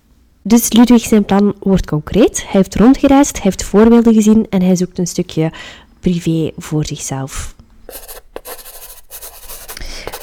Dus 0.47 0.71
Ludwig 0.71 1.01
zijn 1.01 1.25
plan 1.25 1.55
wordt 1.59 1.85
concreet. 1.85 2.37
Hij 2.41 2.51
heeft 2.51 2.75
rondgereisd, 2.75 3.33
hij 3.33 3.41
heeft 3.43 3.63
voorbeelden 3.63 4.13
gezien 4.13 4.45
en 4.49 4.61
hij 4.61 4.75
zoekt 4.75 4.97
een 4.97 5.07
stukje 5.07 5.51
privé 5.99 6.51
voor 6.57 6.85
zichzelf. 6.85 7.55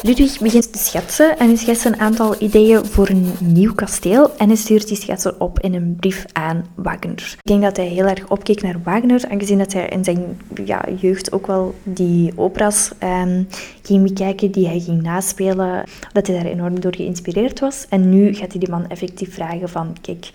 Ludwig 0.06 0.40
begint 0.40 0.72
te 0.72 0.78
schetsen 0.78 1.38
en 1.38 1.46
hij 1.46 1.56
schetst 1.56 1.84
een 1.84 2.00
aantal 2.00 2.34
ideeën 2.38 2.84
voor 2.84 3.08
een 3.08 3.32
nieuw 3.40 3.74
kasteel 3.74 4.36
en 4.36 4.46
hij 4.46 4.56
stuurt 4.56 4.88
die 4.88 4.96
schetsen 4.96 5.40
op 5.40 5.60
in 5.60 5.74
een 5.74 5.96
brief 6.00 6.24
aan 6.32 6.66
Wagner. 6.74 7.36
Ik 7.36 7.42
denk 7.42 7.62
dat 7.62 7.76
hij 7.76 7.86
heel 7.86 8.06
erg 8.06 8.28
opkeek 8.28 8.62
naar 8.62 8.82
Wagner, 8.82 9.28
aangezien 9.28 9.58
dat 9.58 9.72
hij 9.72 9.88
in 9.88 10.04
zijn 10.04 10.40
ja, 10.64 10.84
jeugd 11.00 11.32
ook 11.32 11.46
wel 11.46 11.74
die 11.82 12.32
operas 12.36 12.90
ehm, 12.98 13.42
ging 13.82 14.02
bekijken, 14.02 14.50
die 14.50 14.66
hij 14.66 14.80
ging 14.80 15.02
naspelen, 15.02 15.84
dat 16.12 16.26
hij 16.26 16.36
daar 16.36 16.52
enorm 16.52 16.80
door 16.80 16.94
geïnspireerd 16.94 17.60
was. 17.60 17.86
En 17.88 18.08
nu 18.08 18.34
gaat 18.34 18.50
hij 18.50 18.60
die 18.60 18.70
man 18.70 18.88
effectief 18.88 19.34
vragen 19.34 19.68
van, 19.68 19.96
kijk, 20.00 20.30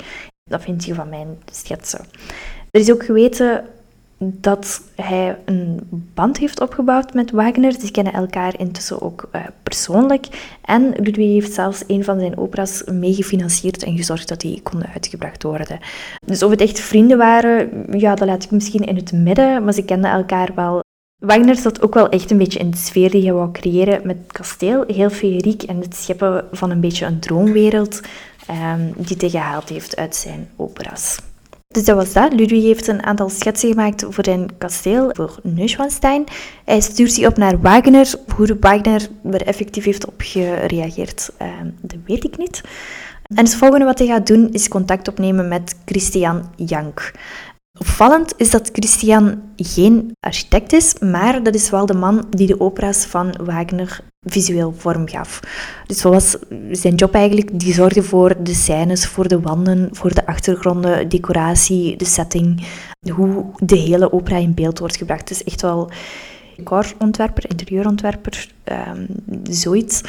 wat 0.49 0.61
vind 0.61 0.85
je 0.85 0.93
van 0.93 1.09
mijn 1.09 1.37
schetsen? 1.51 2.05
Er 2.71 2.79
is 2.79 2.91
ook 2.91 3.05
geweten 3.05 3.63
dat 4.19 4.81
hij 4.95 5.37
een 5.45 5.79
band 6.13 6.37
heeft 6.37 6.61
opgebouwd 6.61 7.13
met 7.13 7.31
Wagner. 7.31 7.71
Ze 7.71 7.91
kennen 7.91 8.13
elkaar 8.13 8.59
intussen 8.59 9.01
ook 9.01 9.29
uh, 9.35 9.41
persoonlijk. 9.63 10.55
En 10.61 10.93
Ludwig 10.97 11.31
heeft 11.31 11.53
zelfs 11.53 11.83
een 11.87 12.03
van 12.03 12.19
zijn 12.19 12.37
operas 12.37 12.83
meegefinancierd 12.83 13.83
en 13.83 13.97
gezorgd 13.97 14.27
dat 14.27 14.41
die 14.41 14.61
konden 14.61 14.89
uitgebracht 14.93 15.43
worden. 15.43 15.79
Dus 16.25 16.43
of 16.43 16.49
het 16.49 16.61
echt 16.61 16.79
vrienden 16.79 17.17
waren, 17.17 17.85
ja, 17.99 18.15
dat 18.15 18.27
laat 18.27 18.43
ik 18.43 18.51
misschien 18.51 18.85
in 18.85 18.95
het 18.95 19.11
midden, 19.11 19.63
maar 19.63 19.73
ze 19.73 19.85
kenden 19.85 20.11
elkaar 20.11 20.51
wel. 20.55 20.79
Wagner 21.19 21.55
zat 21.55 21.81
ook 21.81 21.93
wel 21.93 22.09
echt 22.09 22.31
een 22.31 22.37
beetje 22.37 22.59
in 22.59 22.71
de 22.71 22.77
sfeer 22.77 23.11
die 23.11 23.23
hij 23.23 23.33
wou 23.33 23.51
creëren 23.51 24.01
met 24.03 24.17
het 24.17 24.31
kasteel. 24.31 24.83
Heel 24.87 25.09
feeriek 25.09 25.63
en 25.63 25.81
het 25.81 25.95
scheppen 25.95 26.45
van 26.51 26.69
een 26.69 26.81
beetje 26.81 27.05
een 27.05 27.19
droomwereld 27.19 28.01
um, 28.49 28.93
die 28.97 29.17
hij 29.17 29.29
gehaald 29.29 29.69
heeft 29.69 29.95
uit 29.95 30.15
zijn 30.15 30.49
operas. 30.55 31.19
Dus 31.73 31.85
dat 31.85 31.95
was 31.95 32.13
dat. 32.13 32.33
Ludwig 32.33 32.63
heeft 32.63 32.87
een 32.87 33.03
aantal 33.03 33.29
schetsen 33.29 33.69
gemaakt 33.69 34.05
voor 34.09 34.23
zijn 34.23 34.57
kasteel, 34.57 35.09
voor 35.13 35.39
Neuschwanstein. 35.43 36.23
Hij 36.65 36.81
stuurt 36.81 37.15
die 37.15 37.27
op 37.27 37.37
naar 37.37 37.61
Wagner. 37.61 38.13
Hoe 38.35 38.57
Wagner 38.59 39.07
er 39.31 39.41
effectief 39.41 39.83
heeft 39.83 40.05
op 40.07 40.13
gereageerd, 40.17 41.31
uh, 41.41 41.47
dat 41.81 41.99
weet 42.05 42.23
ik 42.23 42.37
niet. 42.37 42.61
En 43.35 43.43
het 43.43 43.55
volgende 43.55 43.85
wat 43.85 43.97
hij 43.97 44.07
gaat 44.07 44.27
doen, 44.27 44.51
is 44.51 44.67
contact 44.67 45.07
opnemen 45.07 45.47
met 45.47 45.75
Christian 45.85 46.43
Jank. 46.55 47.11
Opvallend 47.79 48.33
is 48.37 48.49
dat 48.49 48.69
Christian 48.73 49.41
geen 49.55 50.11
architect 50.19 50.73
is, 50.73 50.93
maar 50.99 51.43
dat 51.43 51.55
is 51.55 51.69
wel 51.69 51.85
de 51.85 51.93
man 51.93 52.25
die 52.29 52.47
de 52.47 52.59
opera's 52.59 53.05
van 53.05 53.35
Wagner 53.43 53.99
visueel 54.21 54.73
vorm 54.77 55.07
gaf. 55.07 55.39
Dus 55.85 56.01
wat 56.01 56.13
was 56.13 56.35
zijn 56.71 56.95
job 56.95 57.13
eigenlijk? 57.13 57.59
Die 57.59 57.73
zorgde 57.73 58.03
voor 58.03 58.43
de 58.43 58.53
scènes, 58.53 59.07
voor 59.07 59.27
de 59.27 59.39
wanden, 59.39 59.89
voor 59.91 60.13
de 60.13 60.25
achtergronden, 60.25 61.09
decoratie, 61.09 61.95
de 61.97 62.05
setting, 62.05 62.63
hoe 63.13 63.45
de 63.57 63.77
hele 63.77 64.11
opera 64.11 64.37
in 64.37 64.53
beeld 64.53 64.79
wordt 64.79 64.97
gebracht. 64.97 65.29
Is 65.31 65.43
echt 65.43 65.61
wel 65.61 65.91
decorontwerper, 66.55 67.49
interieurontwerper, 67.49 68.47
um, 68.65 69.07
zoiets. 69.43 70.01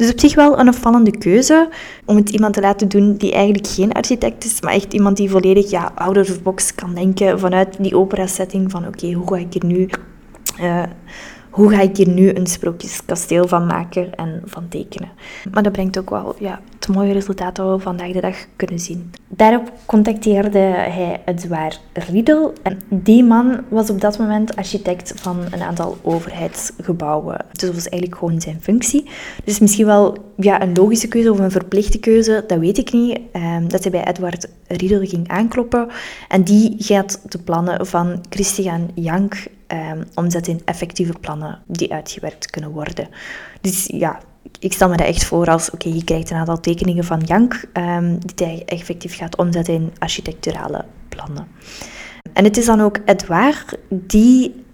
Dus 0.00 0.10
op 0.10 0.20
zich 0.20 0.34
wel 0.34 0.58
een 0.58 0.68
opvallende 0.68 1.18
keuze 1.18 1.68
om 2.04 2.16
het 2.16 2.30
iemand 2.30 2.54
te 2.54 2.60
laten 2.60 2.88
doen 2.88 3.16
die 3.16 3.32
eigenlijk 3.32 3.66
geen 3.66 3.92
architect 3.92 4.44
is, 4.44 4.60
maar 4.60 4.72
echt 4.72 4.92
iemand 4.92 5.16
die 5.16 5.30
volledig 5.30 5.70
ja, 5.70 5.92
out 5.94 6.16
of 6.16 6.42
box 6.42 6.74
kan 6.74 6.94
denken 6.94 7.40
vanuit 7.40 7.76
die 7.78 7.96
opera-setting 7.96 8.70
van 8.70 8.86
oké, 8.86 9.12
hoe 9.12 9.28
ga 9.28 9.36
ik 9.36 9.54
er 9.54 9.66
nu 9.66 9.88
uh, 10.60 10.82
hoe 11.50 11.70
ga 11.70 11.80
ik 11.80 11.96
hier 11.96 12.08
nu 12.08 12.34
een 12.34 12.46
sprookjeskasteel 12.46 13.48
van 13.48 13.66
maken 13.66 14.14
en 14.14 14.42
van 14.44 14.68
tekenen. 14.68 15.08
Maar 15.52 15.62
dat 15.62 15.72
brengt 15.72 15.98
ook 15.98 16.10
wel 16.10 16.34
ja, 16.38 16.60
het 16.74 16.88
mooie 16.88 17.12
resultaat 17.12 17.56
dat 17.56 17.76
we 17.76 17.82
vandaag 17.82 18.12
de 18.12 18.20
dag 18.20 18.36
kunnen 18.56 18.78
zien. 18.78 19.10
Daarop 19.28 19.72
contacteerde 19.86 20.58
hij 20.58 21.20
het 21.24 21.48
Riedel. 21.92 22.52
En 22.62 22.80
die 22.88 23.24
man 23.24 23.60
was 23.68 23.90
op 23.90 24.00
dat 24.00 24.18
moment 24.18 24.56
architect 24.56 25.12
van 25.16 25.38
een 25.50 25.62
aantal 25.62 25.98
overheidsgebouwen. 26.02 27.44
Dus 27.52 27.60
dat 27.60 27.74
was 27.74 27.88
eigenlijk 27.88 28.20
gewoon 28.20 28.40
zijn 28.40 28.60
functie. 28.60 29.10
Dus 29.44 29.58
misschien 29.58 29.86
wel 29.86 30.16
ja, 30.36 30.62
een 30.62 30.74
logische 30.74 31.08
keuze 31.08 31.32
of 31.32 31.38
een 31.38 31.50
verplichte 31.50 31.98
keuze, 31.98 32.44
dat 32.46 32.58
weet 32.58 32.78
ik 32.78 32.92
niet. 32.92 33.20
Ehm, 33.32 33.68
dat 33.68 33.82
hij 33.82 33.90
bij 33.90 34.06
Edward 34.06 34.48
Riedel 34.66 35.06
ging 35.06 35.28
aankloppen. 35.28 35.88
En 36.28 36.42
die 36.42 36.74
gaat 36.78 37.20
de 37.28 37.38
plannen 37.38 37.86
van 37.86 38.24
Christian 38.28 38.90
Jank 38.94 39.34
um, 39.72 40.04
omzet 40.14 40.46
in 40.46 40.62
effectieve 40.64 41.12
plannen 41.20 41.58
die 41.66 41.92
uitgewerkt 41.92 42.50
kunnen 42.50 42.70
worden. 42.70 43.08
Dus 43.60 43.86
ja, 43.92 44.20
ik 44.58 44.72
stel 44.72 44.88
me 44.88 44.96
dat 44.96 45.06
echt 45.06 45.24
voor 45.24 45.46
als, 45.46 45.70
oké, 45.70 45.88
je 45.88 46.04
krijgt 46.04 46.30
een 46.30 46.36
aantal 46.36 46.60
tekeningen 46.60 47.04
van 47.04 47.20
Jank, 47.20 47.64
um, 47.72 48.18
die 48.18 48.46
hij 48.46 48.62
effectief 48.66 49.16
gaat 49.16 49.36
omzetten 49.36 49.74
in 49.74 49.92
architecturale 49.98 50.84
plannen. 51.08 51.46
En 52.32 52.44
het 52.44 52.56
is 52.56 52.64
dan 52.64 52.80
ook 52.80 52.98
Edouard 53.04 53.76
die 53.88 54.64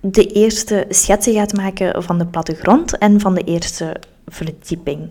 de 0.00 0.26
eerste 0.26 0.84
schetsen 0.88 1.34
gaat 1.34 1.52
maken 1.52 2.02
van 2.02 2.18
de 2.18 2.26
plattegrond 2.26 2.98
en 2.98 3.20
van 3.20 3.34
de 3.34 3.44
eerste 3.44 3.96
verdieping. 4.26 5.08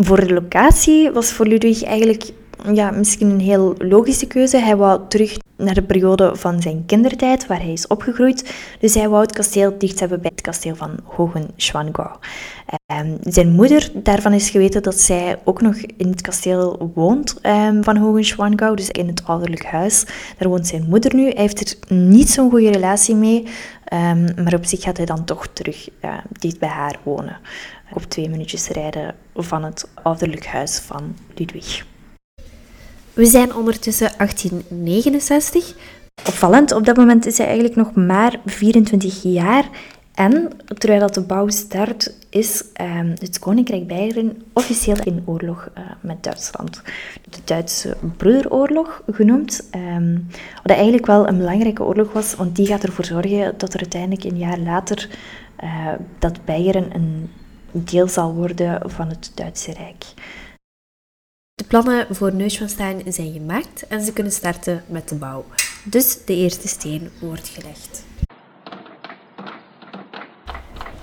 Voor 0.00 0.20
de 0.20 0.32
locatie 0.32 1.10
was 1.10 1.32
voor 1.32 1.46
Ludwig 1.46 1.82
eigenlijk 1.82 2.32
ja, 2.72 2.90
misschien 2.90 3.30
een 3.30 3.40
heel 3.40 3.74
logische 3.78 4.26
keuze. 4.26 4.56
Hij 4.56 4.76
wou 4.76 5.00
terug 5.08 5.36
naar 5.56 5.74
de 5.74 5.82
periode 5.82 6.36
van 6.36 6.62
zijn 6.62 6.82
kindertijd, 6.86 7.46
waar 7.46 7.60
hij 7.60 7.72
is 7.72 7.86
opgegroeid. 7.86 8.54
Dus 8.80 8.94
hij 8.94 9.08
wou 9.08 9.22
het 9.22 9.32
kasteel 9.32 9.78
dicht 9.78 10.00
hebben 10.00 10.20
bij 10.20 10.30
het 10.34 10.40
kasteel 10.40 10.76
van 10.76 10.98
Hohenschwangau. 11.04 12.10
Um, 12.92 13.18
zijn 13.22 13.50
moeder, 13.50 13.90
daarvan 13.94 14.32
is 14.32 14.50
geweten 14.50 14.82
dat 14.82 15.00
zij 15.00 15.38
ook 15.44 15.60
nog 15.60 15.76
in 15.76 16.08
het 16.08 16.20
kasteel 16.20 16.90
woont 16.94 17.38
um, 17.42 17.84
van 17.84 17.96
Hohenschwangau, 17.96 18.76
dus 18.76 18.90
in 18.90 19.06
het 19.06 19.24
ouderlijk 19.24 19.64
huis. 19.64 20.04
Daar 20.38 20.48
woont 20.48 20.66
zijn 20.66 20.86
moeder 20.88 21.14
nu. 21.14 21.22
Hij 21.22 21.42
heeft 21.42 21.60
er 21.88 21.96
niet 21.96 22.30
zo'n 22.30 22.50
goede 22.50 22.70
relatie 22.70 23.14
mee, 23.14 23.46
um, 23.92 24.44
maar 24.44 24.54
op 24.54 24.64
zich 24.64 24.82
gaat 24.82 24.96
hij 24.96 25.06
dan 25.06 25.24
toch 25.24 25.46
terug 25.46 25.88
uh, 26.04 26.14
dicht 26.32 26.58
bij 26.58 26.68
haar 26.68 26.98
wonen. 27.02 27.38
Op 27.92 28.02
twee 28.02 28.28
minuutjes 28.28 28.68
rijden 28.68 29.14
van 29.34 29.64
het 29.64 29.88
ouderlijk 30.02 30.46
huis 30.46 30.78
van 30.78 31.16
Ludwig. 31.34 31.84
We 33.18 33.26
zijn 33.26 33.54
ondertussen 33.54 34.10
1869. 34.16 35.74
Opvallend, 36.26 36.72
op 36.72 36.84
dat 36.84 36.96
moment 36.96 37.26
is 37.26 37.38
hij 37.38 37.46
eigenlijk 37.46 37.76
nog 37.76 37.94
maar 37.94 38.40
24 38.46 39.22
jaar. 39.22 39.68
En 40.14 40.50
terwijl 40.78 41.00
dat 41.00 41.14
de 41.14 41.20
bouw 41.20 41.48
start, 41.48 42.14
is 42.30 42.64
um, 42.80 43.14
het 43.18 43.38
Koninkrijk 43.38 43.86
Beieren 43.86 44.42
officieel 44.52 44.96
in 45.04 45.22
oorlog 45.24 45.68
uh, 45.78 45.84
met 46.00 46.22
Duitsland. 46.22 46.82
De 47.30 47.38
Duitse 47.44 47.96
Broederoorlog 48.16 49.02
genoemd. 49.10 49.68
Um, 49.96 50.26
wat 50.62 50.76
eigenlijk 50.76 51.06
wel 51.06 51.28
een 51.28 51.38
belangrijke 51.38 51.84
oorlog 51.84 52.12
was, 52.12 52.34
want 52.34 52.56
die 52.56 52.66
gaat 52.66 52.82
ervoor 52.82 53.04
zorgen 53.04 53.54
dat 53.56 53.74
er 53.74 53.80
uiteindelijk 53.80 54.24
een 54.24 54.38
jaar 54.38 54.58
later 54.58 55.08
uh, 55.64 55.86
dat 56.18 56.44
Beieren 56.44 56.94
een 56.94 57.30
deel 57.70 58.08
zal 58.08 58.34
worden 58.34 58.90
van 58.90 59.08
het 59.08 59.32
Duitse 59.34 59.72
Rijk. 59.72 60.04
De 61.58 61.64
plannen 61.64 62.06
voor 62.10 62.34
Neuschwanstein 62.34 63.12
zijn 63.12 63.32
gemaakt 63.32 63.86
en 63.88 64.02
ze 64.02 64.12
kunnen 64.12 64.32
starten 64.32 64.84
met 64.86 65.08
de 65.08 65.14
bouw. 65.14 65.44
Dus 65.84 66.18
de 66.24 66.34
eerste 66.34 66.68
steen 66.68 67.10
wordt 67.20 67.48
gelegd. 67.48 68.04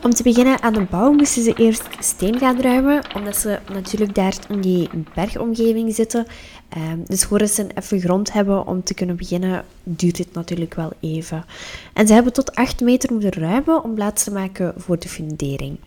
Om 0.03 0.13
te 0.13 0.23
beginnen 0.23 0.61
aan 0.61 0.73
de 0.73 0.85
bouw 0.89 1.11
moesten 1.11 1.43
ze 1.43 1.53
eerst 1.53 1.83
steen 1.99 2.39
gaan 2.39 2.61
ruimen, 2.61 3.03
omdat 3.15 3.35
ze 3.35 3.59
natuurlijk 3.73 4.15
daar 4.15 4.37
in 4.49 4.61
die 4.61 4.89
bergomgeving 5.15 5.95
zitten. 5.95 6.25
Ehm, 6.69 6.99
dus 7.05 7.23
voordat 7.23 7.49
ze 7.49 7.67
even 7.73 7.99
grond 7.99 8.33
hebben 8.33 8.67
om 8.67 8.83
te 8.83 8.93
kunnen 8.93 9.15
beginnen, 9.15 9.65
duurt 9.83 10.17
dit 10.17 10.33
natuurlijk 10.33 10.73
wel 10.73 10.91
even. 10.99 11.45
En 11.93 12.07
ze 12.07 12.13
hebben 12.13 12.33
tot 12.33 12.55
8 12.55 12.81
meter 12.81 13.11
moeten 13.11 13.31
ruimen 13.31 13.83
om 13.83 13.93
plaats 13.93 14.23
te 14.23 14.31
maken 14.31 14.73
voor 14.77 14.99
de 14.99 15.09
fundering. 15.09 15.77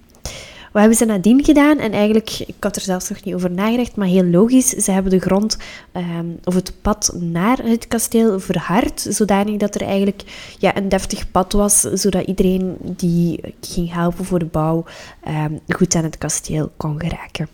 Wat 0.73 0.81
hebben 0.81 0.99
ze 0.99 1.05
nadien 1.05 1.45
gedaan? 1.45 1.79
En 1.79 1.93
eigenlijk, 1.93 2.39
ik 2.47 2.55
had 2.61 2.77
er 2.77 2.83
zelfs 2.83 3.09
nog 3.09 3.25
niet 3.25 3.35
over 3.35 3.51
nagedacht, 3.51 3.97
maar 3.97 4.07
heel 4.07 4.25
logisch. 4.25 4.69
Ze 4.69 4.91
hebben 4.91 5.13
de 5.13 5.19
grond 5.19 5.57
um, 5.97 6.39
of 6.45 6.55
het 6.55 6.73
pad 6.83 7.13
naar 7.15 7.59
het 7.63 7.89
kasteel 7.89 8.41
verhard, 8.41 9.07
zodanig 9.09 9.57
dat 9.57 9.75
er 9.75 9.83
eigenlijk 9.83 10.23
ja, 10.59 10.77
een 10.77 10.89
deftig 10.89 11.31
pad 11.31 11.53
was, 11.53 11.81
zodat 11.81 12.27
iedereen 12.27 12.77
die 12.81 13.41
ging 13.61 13.93
helpen 13.93 14.25
voor 14.25 14.39
de 14.39 14.45
bouw 14.45 14.85
um, 15.29 15.61
goed 15.69 15.95
aan 15.95 16.05
het 16.05 16.19
kasteel 16.19 16.71
kon 16.77 17.01
geraken. 17.01 17.49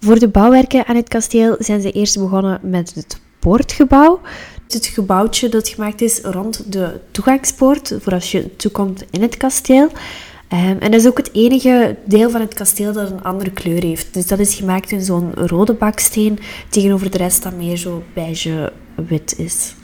Voor 0.00 0.18
de 0.18 0.28
bouwwerken 0.28 0.86
aan 0.86 0.96
het 0.96 1.08
kasteel 1.08 1.56
zijn 1.58 1.80
ze 1.80 1.92
eerst 1.92 2.18
begonnen 2.18 2.60
met 2.62 2.94
het 2.94 3.20
poortgebouw. 3.38 4.20
Het 4.68 4.86
gebouwtje 4.86 5.48
dat 5.48 5.68
gemaakt 5.68 6.00
is 6.00 6.20
rond 6.20 6.72
de 6.72 7.00
toegangspoort, 7.10 7.94
voor 8.00 8.12
als 8.12 8.32
je 8.32 8.56
toekomt 8.56 9.04
in 9.10 9.22
het 9.22 9.36
kasteel. 9.36 9.90
Um, 10.52 10.58
en 10.58 10.90
dat 10.90 11.00
is 11.00 11.06
ook 11.06 11.16
het 11.16 11.30
enige 11.32 11.96
deel 12.04 12.30
van 12.30 12.40
het 12.40 12.54
kasteel 12.54 12.92
dat 12.92 13.10
een 13.10 13.22
andere 13.22 13.50
kleur 13.50 13.82
heeft. 13.82 14.14
Dus 14.14 14.26
dat 14.26 14.38
is 14.38 14.54
gemaakt 14.54 14.90
in 14.90 15.02
zo'n 15.02 15.34
rode 15.34 15.74
baksteen, 15.74 16.38
tegenover 16.68 17.10
de 17.10 17.18
rest 17.18 17.42
dat 17.42 17.56
meer 17.56 17.76
zo 17.76 18.02
beige-wit 18.14 19.38
is. 19.38 19.74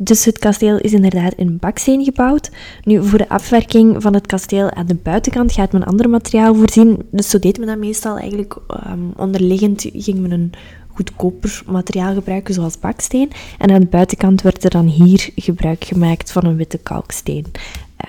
Dus 0.00 0.24
het 0.24 0.38
kasteel 0.38 0.78
is 0.78 0.92
inderdaad 0.92 1.34
in 1.34 1.58
baksteen 1.58 2.04
gebouwd. 2.04 2.50
Nu, 2.84 3.04
voor 3.04 3.18
de 3.18 3.28
afwerking 3.28 4.02
van 4.02 4.14
het 4.14 4.26
kasteel 4.26 4.70
aan 4.70 4.86
de 4.86 4.94
buitenkant 4.94 5.52
gaat 5.52 5.72
men 5.72 5.84
ander 5.84 6.10
materiaal 6.10 6.54
voorzien. 6.54 7.02
Dus 7.10 7.30
zo 7.30 7.38
deed 7.38 7.58
men 7.58 7.66
dat 7.66 7.78
meestal 7.78 8.18
eigenlijk 8.18 8.56
um, 8.86 9.12
onderliggend. 9.16 9.86
Ging 9.92 10.18
men 10.18 10.30
een 10.30 10.52
goedkoper 10.98 11.62
materiaal 11.66 12.14
gebruiken, 12.14 12.54
zoals 12.54 12.78
baksteen. 12.78 13.30
En 13.58 13.70
aan 13.70 13.80
de 13.80 13.86
buitenkant 13.86 14.42
werd 14.42 14.64
er 14.64 14.70
dan 14.70 14.86
hier 14.86 15.30
gebruik 15.36 15.84
gemaakt 15.84 16.32
van 16.32 16.44
een 16.44 16.56
witte 16.56 16.78
kalksteen. 16.78 17.44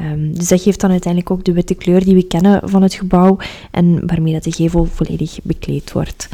Um, 0.01 0.33
dus 0.37 0.47
dat 0.47 0.61
geeft 0.61 0.79
dan 0.79 0.91
uiteindelijk 0.91 1.31
ook 1.31 1.43
de 1.43 1.53
witte 1.53 1.73
kleur 1.73 2.03
die 2.03 2.15
we 2.15 2.27
kennen 2.27 2.69
van 2.69 2.81
het 2.81 2.93
gebouw 2.93 3.37
en 3.71 4.07
waarmee 4.07 4.33
dat 4.33 4.43
de 4.43 4.51
gevel 4.51 4.85
volledig 4.85 5.39
bekleed 5.43 5.91
wordt. 5.91 6.29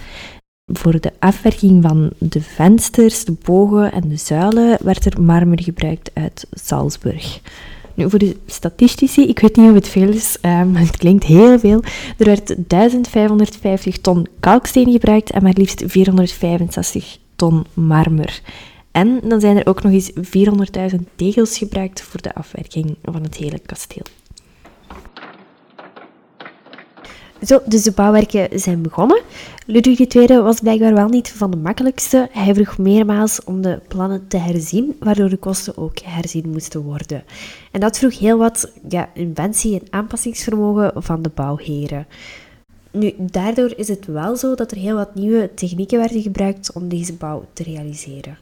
Voor 0.65 1.00
de 1.00 1.12
afwerking 1.20 1.84
van 1.84 2.12
de 2.18 2.41
vensters, 2.41 3.26
de 3.26 3.36
bogen 3.44 3.91
en 3.91 4.10
de 4.10 4.18
zuilen 4.18 4.78
werd 4.84 5.06
er 5.06 5.22
marmer 5.22 5.62
gebruikt 5.62 6.12
uit 6.13 6.48
Salzburg. 6.52 7.41
Nu, 7.96 8.10
voor 8.10 8.20
de 8.20 8.36
statistici, 8.46 9.28
ik 9.28 9.40
weet 9.40 9.56
niet 9.56 9.70
of 9.70 9.76
het 9.76 9.88
veel 9.88 10.10
is, 10.10 10.38
um, 10.42 10.76
het 10.76 10.98
klinkt 10.98 11.24
heel 11.24 11.60
veel. 11.60 11.84
Er 12.18 12.26
werd 12.26 12.56
1550 12.68 13.98
ton 13.98 14.28
kalksteen 14.40 14.92
gebruikt 14.92 15.32
en 15.32 15.44
maar 15.44 15.54
liefst 15.56 15.84
465 15.86 17.18
ton 17.36 17.66
marmer. 17.74 18.42
En 18.92 19.20
dan 19.24 19.40
zijn 19.40 19.58
er 19.58 19.68
ook 19.68 19.84
nog 19.84 19.92
eens 19.92 20.12
400.000 20.12 21.00
tegels 21.16 21.58
gebruikt 21.58 22.02
voor 22.02 22.22
de 22.22 22.36
afwerking 22.36 22.96
van 23.04 23.24
het 23.24 23.36
hele 23.36 23.60
kasteel. 23.60 24.06
Zo, 27.46 27.60
dus 27.66 27.84
de 27.84 27.92
bouwwerken 27.92 28.60
zijn 28.60 28.82
begonnen. 28.82 29.22
Ludwig 29.66 30.00
II 30.00 30.42
was 30.42 30.60
blijkbaar 30.60 30.94
wel 30.94 31.08
niet 31.08 31.32
van 31.32 31.52
de 31.52 31.58
makkelijkste. 31.58 32.28
Hij 32.32 32.54
vroeg 32.54 32.78
meermaals 32.78 33.44
om 33.44 33.62
de 33.62 33.80
plannen 33.88 34.28
te 34.28 34.38
herzien, 34.38 34.96
waardoor 35.00 35.30
de 35.30 35.38
kosten 35.38 35.78
ook 35.78 36.00
herzien 36.00 36.50
moesten 36.50 36.82
worden. 36.82 37.24
En 37.72 37.80
dat 37.80 37.98
vroeg 37.98 38.20
heel 38.20 38.38
wat 38.38 38.72
ja, 38.90 39.10
inventie 39.14 39.80
en 39.80 39.88
aanpassingsvermogen 39.90 41.04
van 41.04 41.22
de 41.22 41.32
bouwheren. 41.34 42.08
Nu, 42.92 43.14
daardoor 43.18 43.74
is 43.76 43.88
het 43.88 44.06
wel 44.06 44.36
zo 44.36 44.56
dat 44.56 44.72
er 44.72 44.78
heel 44.78 44.96
wat 44.96 45.16
nieuwe 45.16 45.54
technieken 45.56 46.00
werden 46.00 46.22
gebruikt 46.22 46.74
om 46.74 46.90
deze 46.90 47.14
bouw 47.14 47.46
te 47.54 47.64
realiseren. 47.64 48.38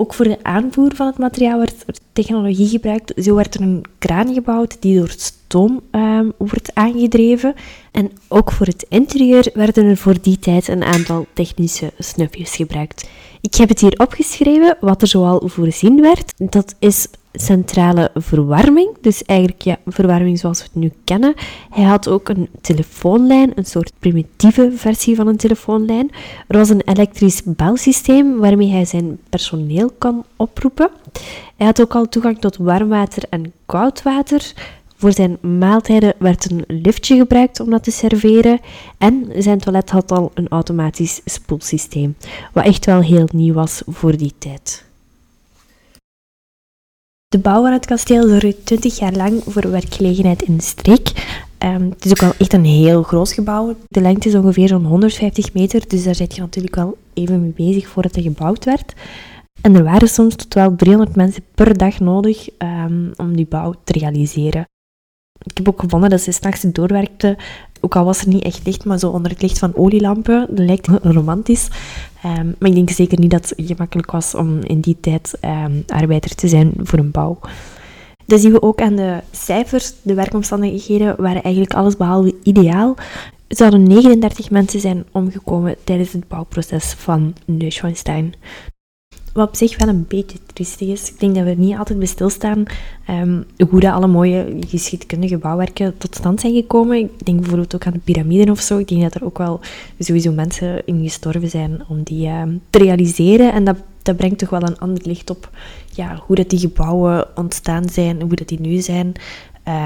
Ook 0.00 0.14
voor 0.14 0.24
de 0.24 0.38
aanvoer 0.42 0.94
van 0.94 1.06
het 1.06 1.18
materiaal 1.18 1.58
werd 1.58 2.00
technologie 2.12 2.68
gebruikt. 2.68 3.12
Zo 3.16 3.34
werd 3.34 3.54
er 3.54 3.60
een 3.60 3.84
kraan 3.98 4.34
gebouwd 4.34 4.76
die 4.80 4.98
door 4.98 5.14
stoom 5.16 5.80
um, 5.92 6.32
wordt 6.36 6.74
aangedreven. 6.74 7.54
En 7.92 8.10
ook 8.28 8.52
voor 8.52 8.66
het 8.66 8.86
interieur 8.88 9.50
werden 9.54 9.84
er 9.84 9.96
voor 9.96 10.20
die 10.22 10.38
tijd 10.38 10.68
een 10.68 10.84
aantal 10.84 11.26
technische 11.32 11.92
snufjes 11.98 12.56
gebruikt. 12.56 13.08
Ik 13.40 13.54
heb 13.54 13.68
het 13.68 13.80
hier 13.80 13.98
opgeschreven 13.98 14.76
wat 14.80 15.02
er 15.02 15.08
zoal 15.08 15.42
voorzien 15.44 16.00
werd. 16.00 16.32
Dat 16.36 16.74
is 16.78 17.08
centrale 17.32 18.10
verwarming, 18.14 18.96
dus 19.00 19.24
eigenlijk 19.24 19.62
ja, 19.62 19.78
verwarming 19.86 20.38
zoals 20.38 20.58
we 20.58 20.64
het 20.64 20.74
nu 20.74 20.92
kennen. 21.04 21.34
Hij 21.70 21.84
had 21.84 22.08
ook 22.08 22.28
een 22.28 22.48
telefoonlijn, 22.60 23.52
een 23.54 23.64
soort 23.64 23.92
primitieve 23.98 24.72
versie 24.74 25.16
van 25.16 25.26
een 25.26 25.36
telefoonlijn. 25.36 26.10
Er 26.48 26.56
was 26.58 26.68
een 26.68 26.82
elektrisch 26.84 27.42
belsysteem 27.44 28.38
waarmee 28.38 28.70
hij 28.70 28.84
zijn 28.84 29.18
personeel 29.28 29.90
kon 29.98 30.24
oproepen. 30.36 30.90
Hij 31.56 31.66
had 31.66 31.80
ook 31.80 31.94
al 31.94 32.08
toegang 32.08 32.38
tot 32.38 32.56
warm 32.56 32.88
water 32.88 33.22
en 33.30 33.52
koud 33.66 34.02
water 34.02 34.52
Voor 34.96 35.12
zijn 35.12 35.38
maaltijden 35.58 36.14
werd 36.18 36.50
een 36.50 36.64
liftje 36.66 37.16
gebruikt 37.16 37.60
om 37.60 37.70
dat 37.70 37.84
te 37.84 37.90
serveren. 37.90 38.60
En 38.98 39.26
zijn 39.36 39.58
toilet 39.58 39.90
had 39.90 40.12
al 40.12 40.30
een 40.34 40.48
automatisch 40.48 41.20
spoelsysteem, 41.24 42.16
wat 42.52 42.64
echt 42.64 42.86
wel 42.86 43.00
heel 43.00 43.28
nieuw 43.32 43.54
was 43.54 43.82
voor 43.86 44.16
die 44.16 44.32
tijd. 44.38 44.89
De 47.30 47.38
bouw 47.38 47.62
van 47.62 47.72
het 47.72 47.86
kasteel 47.86 48.28
zorgde 48.28 48.62
20 48.64 48.98
jaar 48.98 49.12
lang 49.12 49.42
voor 49.46 49.70
werkgelegenheid 49.70 50.42
in 50.42 50.56
de 50.56 50.62
streek. 50.62 51.12
Ehm, 51.58 51.90
het 51.90 52.04
is 52.04 52.10
ook 52.10 52.20
wel 52.20 52.32
echt 52.38 52.52
een 52.52 52.64
heel 52.64 53.02
groot 53.02 53.32
gebouw. 53.32 53.76
De 53.88 54.00
lengte 54.00 54.28
is 54.28 54.34
ongeveer 54.34 54.68
zo'n 54.68 54.84
150 54.84 55.52
meter, 55.54 55.88
dus 55.88 56.04
daar 56.04 56.14
zit 56.14 56.34
je 56.34 56.40
natuurlijk 56.40 56.74
wel 56.74 56.98
even 57.14 57.40
mee 57.40 57.52
bezig 57.56 57.88
voordat 57.88 58.14
het 58.14 58.24
gebouwd 58.24 58.64
werd. 58.64 58.94
En 59.60 59.74
er 59.74 59.84
waren 59.84 60.08
soms 60.08 60.36
tot 60.36 60.54
wel 60.54 60.76
300 60.76 61.16
mensen 61.16 61.42
per 61.54 61.78
dag 61.78 62.00
nodig 62.00 62.48
um, 62.58 63.12
om 63.16 63.36
die 63.36 63.46
bouw 63.46 63.74
te 63.84 63.92
realiseren. 63.92 64.64
Ik 65.42 65.56
heb 65.56 65.68
ook 65.68 65.80
gevonden 65.80 66.10
dat 66.10 66.20
ze 66.20 66.32
s'nachts 66.32 66.62
doorwerkte, 66.72 67.36
ook 67.80 67.96
al 67.96 68.04
was 68.04 68.20
er 68.20 68.28
niet 68.28 68.42
echt 68.42 68.66
licht, 68.66 68.84
maar 68.84 68.98
zo 68.98 69.10
onder 69.10 69.30
het 69.30 69.42
licht 69.42 69.58
van 69.58 69.76
olielampen. 69.76 70.46
Dat 70.48 70.66
lijkt 70.66 70.88
romantisch. 71.02 71.68
Um, 72.24 72.54
maar 72.58 72.68
ik 72.68 72.74
denk 72.74 72.90
zeker 72.90 73.18
niet 73.18 73.30
dat 73.30 73.48
het 73.48 73.66
gemakkelijk 73.66 74.10
was 74.10 74.34
om 74.34 74.58
in 74.62 74.80
die 74.80 74.96
tijd 75.00 75.38
um, 75.44 75.84
arbeider 75.86 76.34
te 76.34 76.48
zijn 76.48 76.72
voor 76.76 76.98
een 76.98 77.10
bouw. 77.10 77.38
Dat 78.26 78.40
zien 78.40 78.52
we 78.52 78.62
ook 78.62 78.80
aan 78.80 78.96
de 78.96 79.20
cijfers. 79.30 79.92
De 80.02 80.14
werkomstandigheden 80.14 81.14
waren 81.18 81.42
eigenlijk 81.42 81.74
allesbehalve 81.74 82.34
ideaal. 82.42 82.94
Er 83.46 83.56
zouden 83.56 83.82
39 83.82 84.50
mensen 84.50 84.80
zijn 84.80 85.04
omgekomen 85.12 85.76
tijdens 85.84 86.12
het 86.12 86.28
bouwproces 86.28 86.92
van 86.92 87.34
Neuschwanstein. 87.44 88.34
Wat 89.32 89.48
op 89.48 89.56
zich 89.56 89.78
wel 89.78 89.88
een 89.88 90.04
beetje 90.08 90.38
triestig 90.52 90.88
is. 90.88 91.08
Ik 91.08 91.20
denk 91.20 91.34
dat 91.34 91.44
we 91.44 91.50
niet 91.50 91.76
altijd 91.76 91.98
bij 91.98 92.06
stilstaan 92.06 92.64
um, 93.10 93.44
hoe 93.68 93.80
dat 93.80 93.92
alle 93.92 94.06
mooie 94.06 94.56
geschiedkundige 94.66 95.38
bouwwerken 95.38 95.98
tot 95.98 96.14
stand 96.14 96.40
zijn 96.40 96.54
gekomen. 96.54 96.96
Ik 96.96 97.24
denk 97.24 97.40
bijvoorbeeld 97.40 97.74
ook 97.74 97.86
aan 97.86 97.92
de 97.92 97.98
piramiden 97.98 98.50
of 98.50 98.60
zo. 98.60 98.78
Ik 98.78 98.88
denk 98.88 99.02
dat 99.02 99.14
er 99.14 99.24
ook 99.24 99.38
wel 99.38 99.60
sowieso 99.98 100.32
mensen 100.32 100.86
in 100.86 101.02
gestorven 101.02 101.50
zijn 101.50 101.82
om 101.88 102.02
die 102.02 102.28
um, 102.28 102.60
te 102.70 102.78
realiseren. 102.78 103.52
En 103.52 103.64
dat, 103.64 103.76
dat 104.02 104.16
brengt 104.16 104.38
toch 104.38 104.50
wel 104.50 104.62
een 104.62 104.78
ander 104.78 105.02
licht 105.06 105.30
op 105.30 105.50
ja, 105.92 106.22
hoe 106.26 106.36
dat 106.36 106.50
die 106.50 106.58
gebouwen 106.58 107.36
ontstaan 107.36 107.88
zijn, 107.88 108.20
hoe 108.20 108.34
dat 108.34 108.48
die 108.48 108.60
nu 108.60 108.80
zijn. 108.80 109.12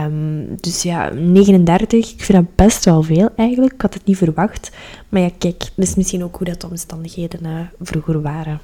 Um, 0.06 0.56
dus 0.60 0.82
ja, 0.82 1.10
39, 1.12 2.12
ik 2.12 2.22
vind 2.22 2.38
dat 2.38 2.54
best 2.54 2.84
wel 2.84 3.02
veel 3.02 3.28
eigenlijk. 3.36 3.72
Ik 3.72 3.80
had 3.80 3.94
het 3.94 4.04
niet 4.04 4.16
verwacht. 4.16 4.70
Maar 5.08 5.20
ja, 5.20 5.30
kijk, 5.38 5.58
dat 5.58 5.86
is 5.86 5.94
misschien 5.94 6.24
ook 6.24 6.36
hoe 6.36 6.46
dat 6.46 6.60
de 6.60 6.68
omstandigheden 6.68 7.40
uh, 7.46 7.60
vroeger 7.80 8.22
waren. 8.22 8.60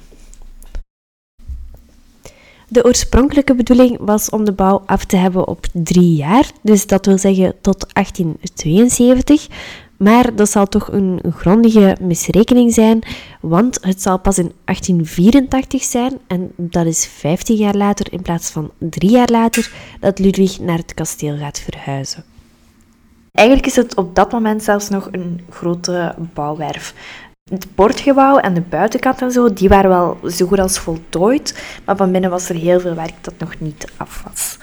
De 2.73 2.85
oorspronkelijke 2.85 3.55
bedoeling 3.55 3.97
was 3.99 4.29
om 4.29 4.45
de 4.45 4.51
bouw 4.51 4.83
af 4.85 5.05
te 5.05 5.15
hebben 5.15 5.47
op 5.47 5.65
drie 5.73 6.15
jaar, 6.15 6.51
dus 6.61 6.87
dat 6.87 7.05
wil 7.05 7.17
zeggen 7.17 7.53
tot 7.61 7.93
1872. 7.93 9.47
Maar 9.97 10.35
dat 10.35 10.49
zal 10.49 10.65
toch 10.65 10.91
een 10.91 11.21
grondige 11.35 11.97
misrekening 12.01 12.73
zijn, 12.73 13.01
want 13.41 13.77
het 13.81 14.01
zal 14.01 14.19
pas 14.19 14.37
in 14.37 14.51
1884 14.65 15.83
zijn, 15.83 16.19
en 16.27 16.51
dat 16.55 16.85
is 16.85 17.05
15 17.05 17.55
jaar 17.55 17.75
later 17.75 18.13
in 18.13 18.21
plaats 18.21 18.49
van 18.49 18.71
drie 18.77 19.11
jaar 19.11 19.29
later, 19.29 19.71
dat 19.99 20.19
Ludwig 20.19 20.59
naar 20.59 20.77
het 20.77 20.93
kasteel 20.93 21.37
gaat 21.37 21.59
verhuizen. 21.59 22.23
Eigenlijk 23.31 23.67
is 23.67 23.75
het 23.75 23.95
op 23.95 24.15
dat 24.15 24.31
moment 24.31 24.63
zelfs 24.63 24.89
nog 24.89 25.07
een 25.11 25.41
grote 25.49 26.15
bouwwerf. 26.33 26.93
Het 27.51 27.75
poortgebouw 27.75 28.37
en 28.37 28.53
de 28.53 28.61
buitenkant 28.61 29.21
en 29.21 29.31
zo, 29.31 29.53
die 29.53 29.69
waren 29.69 29.89
wel 29.89 30.17
zo 30.29 30.45
goed 30.45 30.59
als 30.59 30.79
voltooid, 30.79 31.63
maar 31.85 31.95
van 31.95 32.11
binnen 32.11 32.29
was 32.29 32.49
er 32.49 32.55
heel 32.55 32.79
veel 32.79 32.95
werk 32.95 33.13
dat 33.21 33.33
nog 33.37 33.59
niet 33.59 33.91
af 33.97 34.23
was. 34.23 34.57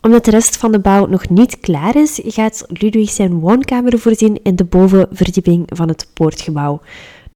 Omdat 0.00 0.24
de 0.24 0.30
rest 0.30 0.56
van 0.56 0.72
de 0.72 0.80
bouw 0.80 1.06
nog 1.06 1.28
niet 1.28 1.60
klaar 1.60 1.96
is, 1.96 2.20
gaat 2.24 2.64
Ludwig 2.68 3.10
zijn 3.10 3.40
woonkamer 3.40 3.98
voorzien 3.98 4.40
in 4.42 4.56
de 4.56 4.64
bovenverdieping 4.64 5.64
van 5.66 5.88
het 5.88 6.06
poortgebouw. 6.14 6.80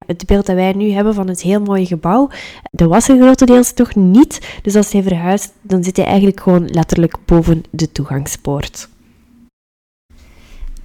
Het 0.07 0.27
beeld 0.27 0.47
dat 0.47 0.57
wij 0.57 0.73
nu 0.73 0.91
hebben 0.91 1.15
van 1.15 1.29
het 1.29 1.43
heel 1.43 1.61
mooie 1.61 1.87
gebouw, 1.87 2.29
dat 2.71 2.89
was 2.89 3.09
er 3.09 3.17
grotendeels 3.17 3.73
toch 3.73 3.95
niet. 3.95 4.59
Dus 4.63 4.77
als 4.77 4.93
hij 4.93 5.03
verhuist, 5.03 5.53
dan 5.63 5.85
zit 5.85 5.97
hij 5.97 6.07
eigenlijk 6.07 6.41
gewoon 6.41 6.69
letterlijk 6.69 7.17
boven 7.25 7.63
de 7.71 7.93
toegangspoort. 7.93 8.89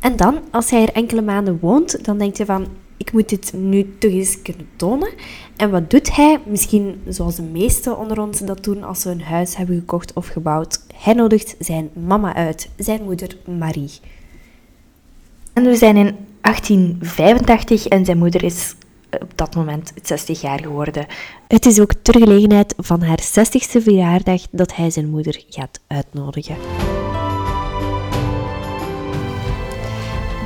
En 0.02 0.16
dan, 0.16 0.40
als 0.52 0.70
hij 0.70 0.82
er 0.82 0.94
enkele 0.94 1.22
maanden 1.22 1.60
woont, 1.60 2.06
dan 2.06 2.18
denkt 2.18 2.38
hij 2.38 2.46
van, 2.46 2.68
ik 2.98 3.12
moet 3.12 3.30
dit 3.30 3.54
nu 3.54 3.96
toch 3.98 4.12
eens 4.12 4.42
kunnen 4.42 4.68
tonen. 4.76 5.10
En 5.56 5.72
wat 5.72 5.90
doet 5.90 6.16
hij? 6.16 6.40
Misschien 6.46 7.02
zoals 7.08 7.36
de 7.36 7.42
meesten 7.42 7.98
onder 7.98 8.22
ons 8.22 8.40
dat 8.40 8.64
doen 8.64 8.84
als 8.84 9.02
ze 9.02 9.10
een 9.10 9.22
huis 9.22 9.56
hebben 9.56 9.80
gekocht 9.80 10.14
of 10.14 10.28
gebouwd. 10.28 10.80
Hij 10.96 11.14
nodigt 11.14 11.56
zijn 11.60 11.90
mama 11.94 12.34
uit, 12.36 12.70
zijn 12.78 13.04
moeder 13.04 13.38
Marie. 13.58 13.92
En 15.54 15.64
we 15.64 15.76
zijn 15.76 15.98
in 15.98 16.16
1885 16.42 17.88
en 17.88 18.06
zijn 18.06 18.18
moeder 18.18 18.44
is 18.44 18.76
op 19.20 19.32
dat 19.36 19.56
moment 19.56 19.94
60 20.04 20.42
jaar 20.42 20.60
geworden. 20.60 21.06
Het 21.48 21.66
is 21.66 21.80
ook 21.80 21.94
ter 22.02 22.20
gelegenheid 22.20 22.74
van 22.78 23.02
haar 23.02 23.20
60ste 23.22 23.82
verjaardag 23.82 24.42
dat 24.52 24.76
hij 24.76 24.90
zijn 24.90 25.10
moeder 25.10 25.44
gaat 25.50 25.80
uitnodigen. 25.88 26.56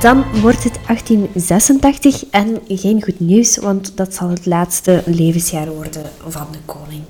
Dan 0.00 0.24
wordt 0.40 0.64
het 0.64 0.78
1886 0.86 2.24
en 2.30 2.58
geen 2.68 3.02
goed 3.02 3.20
nieuws, 3.20 3.56
want 3.56 3.96
dat 3.96 4.14
zal 4.14 4.28
het 4.28 4.46
laatste 4.46 5.02
levensjaar 5.06 5.68
worden 5.74 6.02
van 6.26 6.46
de 6.52 6.58
koning. 6.64 7.02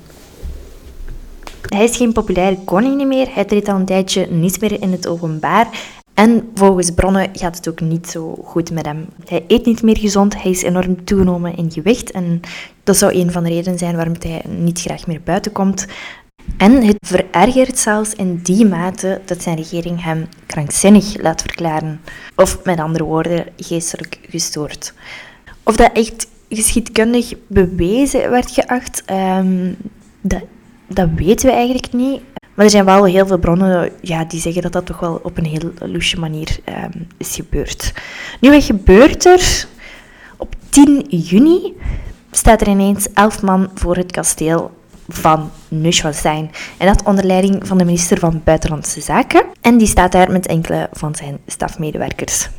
Hij 1.61 1.83
is 1.83 1.97
geen 1.97 2.13
populaire 2.13 2.57
koning 2.65 3.07
meer, 3.07 3.27
hij 3.33 3.45
treedt 3.45 3.67
al 3.67 3.75
een 3.75 3.85
tijdje 3.85 4.27
niet 4.29 4.61
meer 4.61 4.81
in 4.81 4.91
het 4.91 5.07
openbaar. 5.07 5.95
En 6.13 6.49
volgens 6.53 6.91
bronnen 6.91 7.29
gaat 7.33 7.55
het 7.55 7.69
ook 7.69 7.79
niet 7.79 8.07
zo 8.09 8.39
goed 8.43 8.71
met 8.71 8.85
hem. 8.85 9.05
Hij 9.25 9.43
eet 9.47 9.65
niet 9.65 9.81
meer 9.81 9.97
gezond, 9.97 10.41
hij 10.41 10.51
is 10.51 10.61
enorm 10.61 11.03
toegenomen 11.05 11.57
in 11.57 11.71
gewicht. 11.71 12.11
En 12.11 12.39
dat 12.83 12.97
zou 12.97 13.13
een 13.13 13.31
van 13.31 13.43
de 13.43 13.49
redenen 13.49 13.79
zijn 13.79 13.95
waarom 13.95 14.15
hij 14.19 14.41
niet 14.57 14.81
graag 14.81 15.07
meer 15.07 15.21
buiten 15.23 15.51
komt. 15.51 15.85
En 16.57 16.85
het 16.85 16.97
verergert 17.01 17.79
zelfs 17.79 18.13
in 18.13 18.39
die 18.43 18.65
mate 18.65 19.21
dat 19.25 19.41
zijn 19.41 19.55
regering 19.55 20.03
hem 20.03 20.27
krankzinnig 20.45 21.21
laat 21.21 21.41
verklaren. 21.41 22.01
Of 22.35 22.63
met 22.63 22.79
andere 22.79 23.03
woorden, 23.03 23.45
geestelijk 23.57 24.19
gestoord. 24.29 24.93
Of 25.63 25.75
dat 25.75 25.91
echt 25.93 26.27
geschiedkundig 26.49 27.33
bewezen 27.47 28.29
werd 28.29 28.51
geacht, 28.51 29.03
um, 29.11 29.75
dat, 30.21 30.43
dat 30.87 31.09
weten 31.15 31.49
we 31.49 31.55
eigenlijk 31.55 31.93
niet. 31.93 32.21
Maar 32.53 32.65
er 32.65 32.71
zijn 32.71 32.85
wel 32.85 33.05
heel 33.05 33.27
veel 33.27 33.37
bronnen 33.37 33.91
ja, 34.01 34.25
die 34.25 34.39
zeggen 34.39 34.61
dat 34.61 34.73
dat 34.73 34.85
toch 34.85 34.99
wel 34.99 35.19
op 35.23 35.37
een 35.37 35.45
heel 35.45 35.71
loesje 35.79 36.19
manier 36.19 36.59
um, 36.65 37.07
is 37.17 37.35
gebeurd. 37.35 37.93
Nu, 38.39 38.51
wat 38.51 38.63
gebeurt 38.63 39.25
er? 39.25 39.67
Op 40.37 40.55
10 40.69 41.05
juni 41.09 41.73
staat 42.31 42.61
er 42.61 42.67
ineens 42.67 43.13
elf 43.13 43.41
man 43.41 43.69
voor 43.73 43.95
het 43.95 44.11
kasteel 44.11 44.71
van 45.07 45.51
Neuschwanstein. 45.67 46.51
En 46.77 46.87
dat 46.87 47.03
onder 47.03 47.25
leiding 47.25 47.67
van 47.67 47.77
de 47.77 47.85
minister 47.85 48.19
van 48.19 48.41
Buitenlandse 48.43 49.01
Zaken. 49.01 49.43
En 49.61 49.77
die 49.77 49.87
staat 49.87 50.11
daar 50.11 50.31
met 50.31 50.47
enkele 50.47 50.89
van 50.91 51.15
zijn 51.15 51.37
stafmedewerkers. 51.47 52.49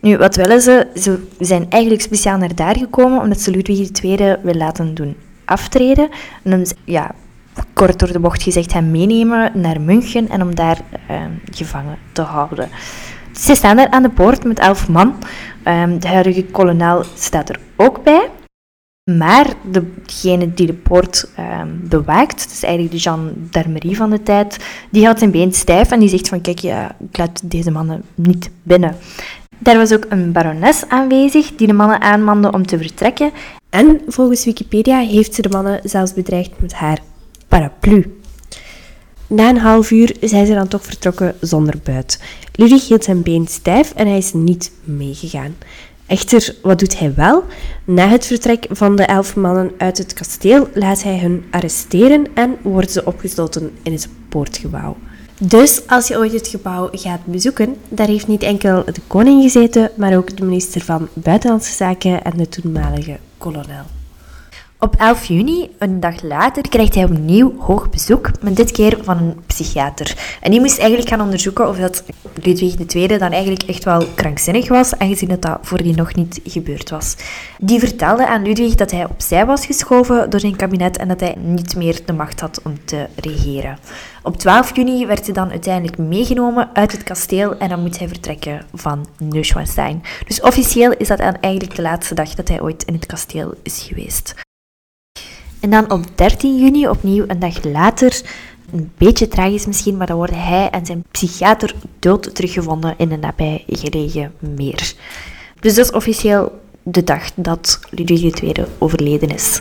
Nu, 0.00 0.16
wat 0.16 0.36
willen 0.36 0.60
ze? 0.60 0.86
Ze 0.94 1.26
zijn 1.38 1.66
eigenlijk 1.68 2.02
speciaal 2.02 2.38
naar 2.38 2.54
daar 2.54 2.76
gekomen 2.76 3.22
omdat 3.22 3.40
ze 3.40 3.50
Ludwig 3.50 3.90
II 4.02 4.36
wil 4.42 4.54
laten 4.54 4.94
doen 4.94 5.16
aftreden. 5.44 6.08
En 6.42 6.52
om, 6.52 6.62
ja, 6.84 7.14
kort 7.72 7.98
door 7.98 8.12
de 8.12 8.18
bocht 8.18 8.42
gezegd, 8.42 8.72
hem 8.72 8.90
meenemen 8.90 9.50
naar 9.54 9.80
München 9.80 10.28
en 10.28 10.42
om 10.42 10.54
daar 10.54 10.80
uh, 11.10 11.20
gevangen 11.50 11.98
te 12.12 12.22
houden. 12.22 12.68
Ze 13.32 13.54
staan 13.54 13.76
daar 13.76 13.90
aan 13.90 14.02
de 14.02 14.10
poort 14.10 14.44
met 14.44 14.58
elf 14.58 14.88
man. 14.88 15.14
Um, 15.64 16.00
de 16.00 16.08
huidige 16.08 16.44
kolonel 16.44 17.04
staat 17.14 17.48
er 17.48 17.60
ook 17.76 18.02
bij. 18.02 18.28
Maar 19.14 19.54
degene 19.62 20.54
die 20.54 20.66
de 20.66 20.74
poort 20.74 21.30
um, 21.38 21.80
bewaakt, 21.88 22.38
dat 22.42 22.50
is 22.50 22.62
eigenlijk 22.62 22.94
de 22.94 23.00
Jean 23.00 23.48
d'Armerie 23.50 23.96
van 23.96 24.10
de 24.10 24.22
tijd, 24.22 24.58
die 24.90 25.04
houdt 25.04 25.18
zijn 25.18 25.30
been 25.30 25.52
stijf 25.52 25.90
en 25.90 26.00
die 26.00 26.08
zegt 26.08 26.28
van 26.28 26.40
kijk, 26.40 26.58
ja, 26.58 26.96
ik 27.10 27.18
laat 27.18 27.50
deze 27.50 27.70
mannen 27.70 28.02
niet 28.14 28.50
binnen. 28.62 28.96
Daar 29.58 29.76
was 29.76 29.92
ook 29.92 30.06
een 30.08 30.32
barones 30.32 30.88
aanwezig 30.88 31.56
die 31.56 31.66
de 31.66 31.72
mannen 31.72 32.00
aanmande 32.00 32.52
om 32.52 32.66
te 32.66 32.78
vertrekken. 32.78 33.30
En 33.70 34.00
volgens 34.06 34.44
Wikipedia 34.44 34.98
heeft 34.98 35.34
ze 35.34 35.42
de 35.42 35.48
mannen 35.48 35.80
zelfs 35.82 36.14
bedreigd 36.14 36.60
met 36.60 36.74
haar 36.74 36.98
paraplu. 37.48 38.20
Na 39.26 39.48
een 39.48 39.58
half 39.58 39.90
uur 39.90 40.16
zijn 40.20 40.46
ze 40.46 40.54
dan 40.54 40.68
toch 40.68 40.84
vertrokken 40.84 41.34
zonder 41.40 41.74
buit. 41.82 42.22
Ludwig 42.52 42.88
hield 42.88 43.04
zijn 43.04 43.22
been 43.22 43.46
stijf 43.46 43.92
en 43.94 44.06
hij 44.06 44.18
is 44.18 44.32
niet 44.32 44.72
meegegaan. 44.84 45.54
Echter, 46.06 46.54
wat 46.62 46.78
doet 46.78 46.98
hij 46.98 47.14
wel? 47.14 47.44
Na 47.84 48.08
het 48.08 48.26
vertrek 48.26 48.66
van 48.70 48.96
de 48.96 49.02
elf 49.02 49.36
mannen 49.36 49.72
uit 49.78 49.98
het 49.98 50.12
kasteel 50.12 50.68
laat 50.74 51.02
hij 51.02 51.18
hun 51.18 51.44
arresteren 51.50 52.26
en 52.34 52.56
worden 52.62 52.90
ze 52.90 53.04
opgesloten 53.04 53.70
in 53.82 53.92
het 53.92 54.08
poortgebouw. 54.28 54.96
Dus 55.40 55.82
als 55.86 56.08
je 56.08 56.16
ooit 56.16 56.32
het 56.32 56.48
gebouw 56.48 56.88
gaat 56.92 57.24
bezoeken, 57.24 57.76
daar 57.88 58.06
heeft 58.06 58.26
niet 58.26 58.42
enkel 58.42 58.84
de 58.84 59.00
koning 59.06 59.42
gezeten, 59.42 59.90
maar 59.96 60.16
ook 60.16 60.36
de 60.36 60.44
minister 60.44 60.80
van 60.80 61.08
Buitenlandse 61.12 61.72
Zaken 61.72 62.24
en 62.24 62.36
de 62.36 62.48
toenmalige 62.48 63.18
kolonel. 63.38 63.84
Op 64.86 64.96
11 64.96 65.24
juni, 65.24 65.70
een 65.78 66.00
dag 66.00 66.22
later, 66.22 66.68
krijgt 66.68 66.94
hij 66.94 67.04
opnieuw 67.04 67.54
hoog 67.58 67.90
bezoek, 67.90 68.30
maar 68.42 68.54
dit 68.54 68.70
keer 68.70 68.98
van 69.02 69.18
een 69.18 69.36
psychiater. 69.46 70.36
En 70.40 70.50
die 70.50 70.60
moest 70.60 70.78
eigenlijk 70.78 71.08
gaan 71.08 71.20
onderzoeken 71.20 71.68
of 71.68 72.02
Ludwig 72.42 72.94
II 72.94 73.06
dan 73.06 73.32
eigenlijk 73.32 73.62
echt 73.62 73.84
wel 73.84 74.06
krankzinnig 74.14 74.68
was, 74.68 74.98
aangezien 74.98 75.28
dat 75.28 75.42
dat 75.42 75.58
voor 75.62 75.82
die 75.82 75.94
nog 75.94 76.14
niet 76.14 76.40
gebeurd 76.44 76.90
was. 76.90 77.16
Die 77.58 77.78
vertelde 77.78 78.26
aan 78.26 78.42
Ludwig 78.42 78.74
dat 78.74 78.90
hij 78.90 79.04
opzij 79.04 79.46
was 79.46 79.66
geschoven 79.66 80.30
door 80.30 80.40
zijn 80.40 80.56
kabinet 80.56 80.96
en 80.96 81.08
dat 81.08 81.20
hij 81.20 81.34
niet 81.38 81.76
meer 81.76 82.00
de 82.04 82.12
macht 82.12 82.40
had 82.40 82.60
om 82.64 82.84
te 82.84 83.06
regeren. 83.14 83.78
Op 84.22 84.36
12 84.36 84.76
juni 84.76 85.06
werd 85.06 85.24
hij 85.24 85.34
dan 85.34 85.50
uiteindelijk 85.50 85.98
meegenomen 85.98 86.70
uit 86.72 86.92
het 86.92 87.02
kasteel 87.02 87.58
en 87.58 87.68
dan 87.68 87.80
moet 87.82 87.98
hij 87.98 88.08
vertrekken 88.08 88.66
van 88.74 89.06
Neuschwanstein. 89.18 90.02
Dus 90.26 90.40
officieel 90.40 90.92
is 90.92 91.08
dat 91.08 91.20
eigenlijk 91.20 91.76
de 91.76 91.82
laatste 91.82 92.14
dag 92.14 92.34
dat 92.34 92.48
hij 92.48 92.60
ooit 92.60 92.82
in 92.82 92.94
het 92.94 93.06
kasteel 93.06 93.54
is 93.62 93.82
geweest. 93.88 94.45
En 95.66 95.72
dan 95.72 95.90
op 95.90 96.04
13 96.14 96.58
juni, 96.58 96.88
opnieuw 96.88 97.24
een 97.26 97.38
dag 97.38 97.64
later, 97.64 98.22
een 98.72 98.90
beetje 98.98 99.28
tragisch 99.28 99.66
misschien, 99.66 99.96
maar 99.96 100.06
dan 100.06 100.16
worden 100.16 100.42
hij 100.42 100.70
en 100.70 100.86
zijn 100.86 101.04
psychiater 101.10 101.74
dood 101.98 102.34
teruggevonden 102.34 102.94
in 102.96 103.12
een 103.12 103.20
nabijgelegen 103.20 104.32
meer. 104.38 104.94
Dus 105.60 105.74
dat 105.74 105.84
is 105.84 105.90
officieel 105.90 106.60
de 106.82 107.04
dag 107.04 107.34
dat 107.34 107.80
Ludwig 107.90 108.40
II 108.42 108.54
overleden 108.78 109.28
is. 109.28 109.60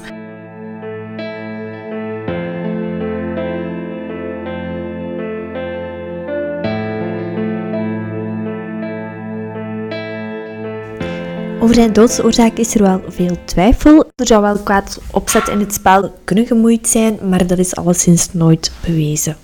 Over 11.66 11.78
zijn 11.78 11.94
doodsoorzaak 11.94 12.58
is 12.58 12.76
er 12.76 12.82
wel 12.82 13.02
veel 13.08 13.38
twijfel. 13.46 14.12
Er 14.16 14.28
zou 14.28 14.42
wel 14.42 14.58
kwaad 14.58 15.02
opzet 15.12 15.48
in 15.48 15.60
het 15.60 15.74
spel 15.74 16.14
kunnen 16.24 16.46
gemoeid 16.46 16.88
zijn, 16.88 17.20
maar 17.30 17.48
dat 17.48 17.58
is 17.58 17.76
alleszins 17.76 18.34
nooit 18.34 18.72
bewezen. 18.86 19.38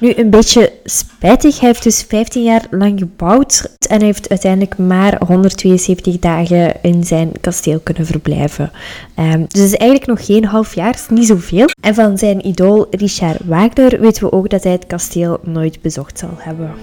Nu, 0.00 0.12
een 0.16 0.30
beetje 0.30 0.72
spijtig. 0.84 1.60
Hij 1.60 1.68
heeft 1.68 1.82
dus 1.82 2.04
15 2.08 2.42
jaar 2.42 2.66
lang 2.70 2.98
gebouwd 2.98 3.76
en 3.88 4.02
heeft 4.02 4.28
uiteindelijk 4.28 4.78
maar 4.78 5.24
172 5.26 6.18
dagen 6.18 6.82
in 6.82 7.04
zijn 7.04 7.32
kasteel 7.40 7.80
kunnen 7.80 8.06
verblijven. 8.06 8.72
Um, 9.18 9.44
dus 9.48 9.62
is 9.62 9.76
eigenlijk 9.76 10.10
nog 10.10 10.26
geen 10.26 10.44
half 10.44 10.74
jaar, 10.74 11.00
niet 11.10 11.26
zoveel. 11.26 11.66
En 11.80 11.94
van 11.94 12.18
zijn 12.18 12.46
idool 12.46 12.86
Richard 12.90 13.38
Wagner 13.44 14.00
weten 14.00 14.24
we 14.24 14.32
ook 14.32 14.48
dat 14.48 14.62
hij 14.62 14.72
het 14.72 14.86
kasteel 14.86 15.38
nooit 15.42 15.82
bezocht 15.82 16.18
zal 16.18 16.34
hebben. 16.36 16.74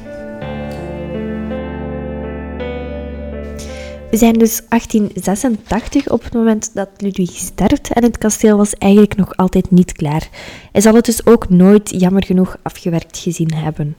We 4.11 4.17
zijn 4.17 4.33
dus 4.33 4.61
1886 4.69 6.09
op 6.09 6.23
het 6.23 6.33
moment 6.33 6.71
dat 6.73 6.89
Ludwig 6.97 7.29
sterft 7.29 7.93
en 7.93 8.03
het 8.03 8.17
kasteel 8.17 8.57
was 8.57 8.73
eigenlijk 8.73 9.15
nog 9.15 9.37
altijd 9.37 9.71
niet 9.71 9.91
klaar. 9.91 10.29
Hij 10.71 10.81
zal 10.81 10.95
het 10.95 11.05
dus 11.05 11.25
ook 11.25 11.49
nooit 11.49 11.89
jammer 11.89 12.25
genoeg 12.25 12.57
afgewerkt 12.61 13.17
gezien 13.17 13.53
hebben. 13.53 13.97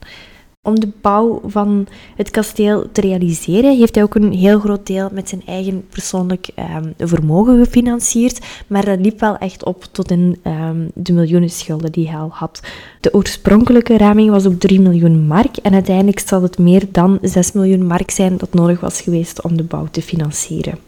Om 0.64 0.80
de 0.80 0.88
bouw 1.00 1.40
van 1.46 1.86
het 2.16 2.30
kasteel 2.30 2.92
te 2.92 3.00
realiseren 3.00 3.76
heeft 3.76 3.94
hij 3.94 4.04
ook 4.04 4.14
een 4.14 4.32
heel 4.32 4.58
groot 4.58 4.86
deel 4.86 5.08
met 5.12 5.28
zijn 5.28 5.42
eigen 5.46 5.88
persoonlijk 5.88 6.48
um, 6.76 6.94
vermogen 7.08 7.64
gefinancierd. 7.64 8.38
Maar 8.66 8.84
dat 8.84 9.00
liep 9.00 9.20
wel 9.20 9.36
echt 9.36 9.64
op 9.64 9.84
tot 9.84 10.10
in 10.10 10.38
um, 10.44 10.90
de 10.94 11.12
miljoenen 11.12 11.50
schulden 11.50 11.92
die 11.92 12.08
hij 12.08 12.18
al 12.18 12.30
had. 12.32 12.60
De 13.00 13.14
oorspronkelijke 13.14 13.96
raming 13.96 14.30
was 14.30 14.46
op 14.46 14.60
3 14.60 14.80
miljoen 14.80 15.26
mark 15.26 15.56
en 15.56 15.72
uiteindelijk 15.72 16.18
zal 16.18 16.42
het 16.42 16.58
meer 16.58 16.84
dan 16.92 17.18
6 17.22 17.52
miljoen 17.52 17.86
mark 17.86 18.10
zijn 18.10 18.36
dat 18.36 18.54
nodig 18.54 18.80
was 18.80 19.00
geweest 19.00 19.42
om 19.42 19.56
de 19.56 19.64
bouw 19.64 19.86
te 19.90 20.02
financieren. 20.02 20.78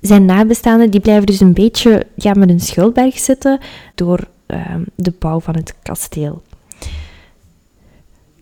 Zijn 0.00 0.24
nabestaanden 0.24 0.90
die 0.90 1.00
blijven 1.00 1.26
dus 1.26 1.40
een 1.40 1.52
beetje 1.52 2.06
met 2.34 2.48
een 2.48 2.60
schuldberg 2.60 3.18
zitten 3.18 3.58
door 3.94 4.26
um, 4.46 4.84
de 4.94 5.12
bouw 5.18 5.40
van 5.40 5.54
het 5.56 5.74
kasteel. 5.82 6.42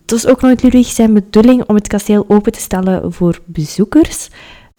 Het 0.05 0.13
was 0.13 0.27
ook 0.27 0.41
nooit 0.41 0.63
Ludwig 0.63 0.87
zijn 0.87 1.13
bedoeling 1.13 1.63
om 1.67 1.75
het 1.75 1.87
kasteel 1.87 2.25
open 2.27 2.51
te 2.51 2.59
stellen 2.59 3.13
voor 3.13 3.39
bezoekers, 3.45 4.29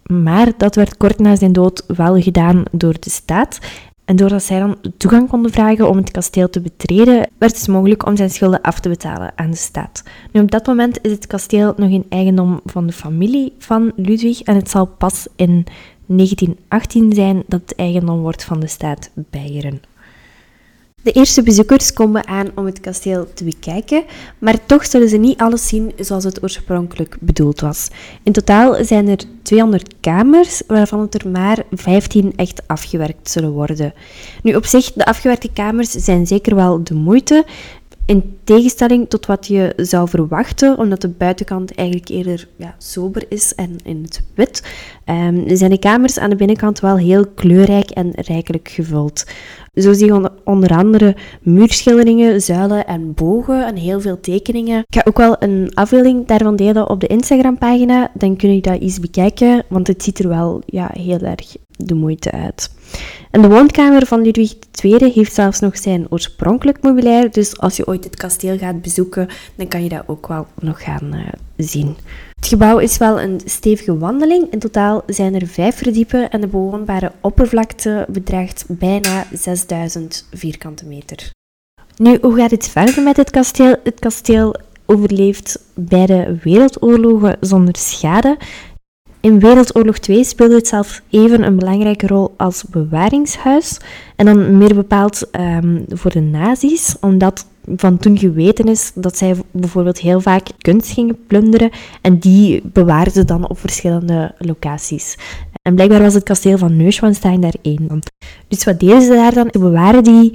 maar 0.03 0.53
dat 0.57 0.75
werd 0.75 0.97
kort 0.97 1.19
na 1.19 1.37
zijn 1.37 1.53
dood 1.53 1.85
wel 1.87 2.21
gedaan 2.23 2.63
door 2.73 2.95
de 3.01 3.11
staat. 3.11 3.59
En 4.05 4.17
doordat 4.17 4.43
zij 4.43 4.59
dan 4.59 4.77
toegang 4.97 5.29
konden 5.29 5.53
vragen 5.53 5.89
om 5.89 5.97
het 5.97 6.11
kasteel 6.11 6.51
te 6.51 6.61
betreden, 6.61 7.29
werd 7.39 7.59
het 7.59 7.69
mogelijk 7.69 8.07
om 8.07 8.17
zijn 8.17 8.31
schulden 8.31 8.61
af 8.61 8.81
te 8.81 8.89
betalen 8.89 9.33
aan 9.37 9.51
de 9.51 9.57
staat. 9.57 10.03
Nu, 10.33 10.41
op 10.41 10.51
dat 10.51 10.67
moment 10.67 10.99
is 11.03 11.11
het 11.11 11.27
kasteel 11.27 11.75
nog 11.77 11.91
in 11.91 12.07
eigendom 12.09 12.61
van 12.65 12.87
de 12.87 12.93
familie 12.93 13.53
van 13.59 13.93
Ludwig 13.97 14.43
en 14.43 14.55
het 14.55 14.71
zal 14.71 14.87
pas 14.87 15.27
in 15.37 15.67
1918 16.07 17.13
zijn 17.13 17.43
dat 17.47 17.61
het 17.61 17.75
eigendom 17.75 18.21
wordt 18.21 18.45
van 18.45 18.61
de 18.61 18.67
staat 18.67 19.11
Beieren. 19.15 19.81
De 21.07 21.13
eerste 21.13 21.43
bezoekers 21.43 21.93
komen 21.93 22.27
aan 22.27 22.51
om 22.55 22.67
het 22.67 22.81
kasteel 22.81 23.33
te 23.35 23.45
bekijken, 23.45 24.05
maar 24.39 24.67
toch 24.67 24.87
zullen 24.87 25.09
ze 25.09 25.17
niet 25.17 25.39
alles 25.39 25.69
zien 25.69 25.93
zoals 25.99 26.25
het 26.25 26.43
oorspronkelijk 26.43 27.17
bedoeld 27.21 27.61
was. 27.61 27.89
In 28.23 28.33
totaal 28.33 28.85
zijn 28.85 29.09
er 29.09 29.19
200 29.43 29.95
kamers, 30.01 30.63
waarvan 30.67 31.01
het 31.01 31.23
er 31.23 31.31
maar 31.31 31.63
15 31.71 32.33
echt 32.37 32.63
afgewerkt 32.67 33.31
zullen 33.31 33.51
worden. 33.51 33.95
Nu, 34.43 34.55
op 34.55 34.65
zich, 34.65 34.93
de 34.93 35.05
afgewerkte 35.05 35.53
kamers 35.53 35.91
zijn 35.91 36.27
zeker 36.27 36.55
wel 36.55 36.85
de 36.85 36.95
moeite. 36.95 37.45
In 38.07 38.39
tegenstelling 38.45 39.09
tot 39.09 39.27
wat 39.27 39.47
je 39.47 39.73
zou 39.77 40.09
verwachten, 40.09 40.79
omdat 40.79 41.01
de 41.01 41.09
buitenkant 41.09 41.75
eigenlijk 41.75 42.09
eerder 42.09 42.49
ja, 42.57 42.75
sober 42.79 43.25
is 43.29 43.55
en 43.55 43.77
in 43.85 44.03
het 44.03 44.23
wit, 44.35 44.63
um, 45.05 45.57
zijn 45.57 45.71
de 45.71 45.79
kamers 45.79 46.19
aan 46.19 46.31
de 46.31 46.37
binnenkant 46.37 46.81
wel 46.81 46.99
heel 46.99 47.27
kleurrijk 47.27 47.91
en 47.91 48.11
rijkelijk 48.15 48.69
gevuld. 48.69 49.25
Zo 49.77 49.93
zie 49.93 50.07
je 50.07 50.31
onder 50.45 50.71
andere 50.71 51.17
muurschilderingen, 51.43 52.43
zuilen 52.43 52.87
en 52.87 53.15
bogen 53.15 53.67
en 53.67 53.77
heel 53.77 54.01
veel 54.01 54.21
tekeningen. 54.21 54.79
Ik 54.79 54.95
ga 54.95 55.03
ook 55.05 55.17
wel 55.17 55.37
een 55.39 55.71
afbeelding 55.75 56.27
daarvan 56.27 56.57
delen 56.57 56.91
op 56.91 57.01
de 57.01 57.07
Instagram-pagina. 57.07 58.11
Dan 58.15 58.37
kun 58.37 58.55
je 58.55 58.61
dat 58.61 58.81
eens 58.81 59.01
bekijken, 59.01 59.65
want 59.69 59.87
het 59.87 60.03
ziet 60.03 60.19
er 60.19 60.29
wel 60.29 60.63
ja, 60.67 60.91
heel 60.93 61.19
erg 61.19 61.57
de 61.77 61.95
moeite 61.95 62.31
uit. 62.31 62.71
En 63.31 63.43
de 63.43 63.49
woonkamer 63.49 64.07
van 64.07 64.23
Ludwig 64.23 64.55
II 64.83 65.13
heeft 65.13 65.35
zelfs 65.35 65.61
nog 65.61 65.79
zijn 65.79 66.07
oorspronkelijk 66.09 66.83
meubilair. 66.83 67.31
Dus 67.31 67.59
als 67.59 67.77
je 67.77 67.87
ooit 67.87 68.05
het 68.05 68.17
kasteel 68.17 68.59
gaat 68.59 68.83
bezoeken, 68.83 69.29
dan 69.55 69.69
kan 69.69 69.83
je 69.83 69.89
dat 69.89 70.03
ook 70.07 70.27
wel 70.27 70.47
nog 70.61 70.83
gaan 70.83 71.15
uh, 71.15 71.21
zien. 71.57 71.97
Het 72.37 72.49
gebouw 72.49 72.79
is 72.79 72.99
wel 72.99 73.21
een 73.21 73.41
stevige 73.45 73.99
wandeling. 73.99 74.53
In 74.53 74.59
totaal 74.59 75.03
zijn 75.07 75.35
er 75.35 75.47
vijf 75.47 75.77
verdiepen 75.77 76.31
en 76.31 76.41
de 76.41 76.47
bewoonbare 76.47 77.13
oppervlakte 77.21 78.07
bedraagt 78.09 78.65
bijna 78.69 79.27
6000 79.33 80.29
vierkante 80.33 80.87
meter. 80.87 81.31
Nu, 81.97 82.19
hoe 82.21 82.37
gaat 82.37 82.51
het 82.51 82.69
verder 82.69 83.03
met 83.03 83.17
het 83.17 83.31
kasteel? 83.31 83.77
Het 83.85 84.01
kasteel 84.01 84.55
overleeft 84.87 85.59
beide 85.75 86.39
wereldoorlogen 86.43 87.37
zonder 87.41 87.77
schade. 87.77 88.37
In 89.21 89.41
Wereldoorlog 89.41 89.99
2 89.99 90.25
speelde 90.25 90.55
het 90.55 90.69
zelf 90.69 91.03
even 91.11 91.43
een 91.43 91.57
belangrijke 91.57 92.07
rol 92.07 92.35
als 92.37 92.65
bewaringshuis. 92.65 93.79
En 94.17 94.27
dan 94.27 94.59
meer 94.59 94.75
bepaald 94.75 95.29
um, 95.41 95.85
voor 95.89 96.11
de 96.11 96.21
nazi's, 96.21 96.97
omdat 97.01 97.47
van 97.77 97.99
toen 97.99 98.19
geweten 98.19 98.65
is 98.65 98.93
dat 98.95 99.17
zij 99.17 99.35
bijvoorbeeld 99.51 99.99
heel 99.99 100.21
vaak 100.21 100.47
kunst 100.59 100.93
gingen 100.93 101.19
plunderen 101.27 101.71
en 102.03 102.19
die 102.19 102.63
bewaarden 102.65 103.13
ze 103.13 103.25
dan 103.25 103.49
op 103.49 103.59
verschillende 103.59 104.35
locaties. 104.39 105.17
En 105.63 105.75
blijkbaar 105.75 106.03
was 106.03 106.15
het 106.15 106.23
kasteel 106.23 106.59
van 106.59 106.77
Neuschwanstein 106.77 107.41
daar 107.41 107.55
één 107.63 107.85
van. 107.89 108.03
Dus 108.49 108.65
wat 108.65 108.81
deden 108.81 109.03
ze 109.03 109.09
daar 109.09 109.35
dan? 109.35 109.49
Ze 109.53 109.59
bewaren 109.59 110.05
die 110.05 110.33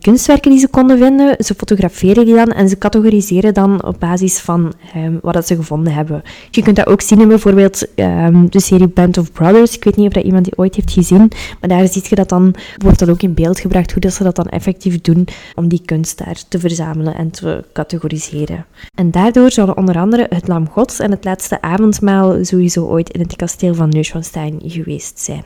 kunstwerken 0.00 0.50
die 0.50 0.60
ze 0.60 0.68
konden 0.68 0.98
vinden, 0.98 1.36
ze 1.44 1.54
fotograferen 1.54 2.24
die 2.24 2.34
dan 2.34 2.48
en 2.48 2.68
ze 2.68 2.78
categoriseren 2.78 3.54
dan 3.54 3.84
op 3.84 3.96
basis 3.98 4.38
van 4.38 4.72
um, 4.96 5.18
wat 5.22 5.34
dat 5.34 5.46
ze 5.46 5.56
gevonden 5.56 5.92
hebben. 5.92 6.22
Je 6.50 6.62
kunt 6.62 6.76
dat 6.76 6.86
ook 6.86 7.00
zien 7.00 7.20
in 7.20 7.28
bijvoorbeeld 7.28 7.86
um, 7.96 8.50
de 8.50 8.60
serie 8.60 8.88
Band 8.88 9.18
of 9.18 9.32
Brothers. 9.32 9.76
Ik 9.76 9.84
weet 9.84 9.96
niet 9.96 10.06
of 10.06 10.12
dat 10.12 10.24
iemand 10.24 10.44
die 10.44 10.56
ooit 10.56 10.74
heeft 10.74 10.92
gezien, 10.92 11.30
maar 11.60 11.68
daar 11.68 11.88
zie 11.88 12.02
je 12.08 12.14
dat 12.14 12.28
dan, 12.28 12.54
wordt 12.76 12.98
dat 12.98 13.10
ook 13.10 13.22
in 13.22 13.34
beeld 13.34 13.60
gebracht, 13.60 13.92
hoe 13.92 14.00
dat 14.00 14.12
ze 14.12 14.22
dat 14.22 14.36
dan 14.36 14.46
effectief 14.46 15.00
doen 15.00 15.26
om 15.54 15.68
die 15.68 15.82
kunst 15.84 16.18
daar 16.18 16.42
te 16.48 16.58
verzamelen 16.58 17.14
en 17.14 17.30
te 17.30 17.64
categoriseren. 17.72 18.66
En 18.94 19.10
daardoor 19.10 19.50
zouden 19.50 19.76
onder 19.76 19.98
andere 19.98 20.26
het 20.28 20.48
Lam 20.48 20.68
Gods 20.68 20.98
en 20.98 21.10
het 21.10 21.24
laatste 21.24 21.62
avondmaal 21.62 22.44
sowieso 22.44 22.84
ooit 22.86 23.10
in 23.10 23.20
het 23.20 23.36
kasteel 23.36 23.74
van 23.74 23.88
Neuschwanstein 23.88 24.60
geweest 24.64 25.20
zijn. 25.20 25.44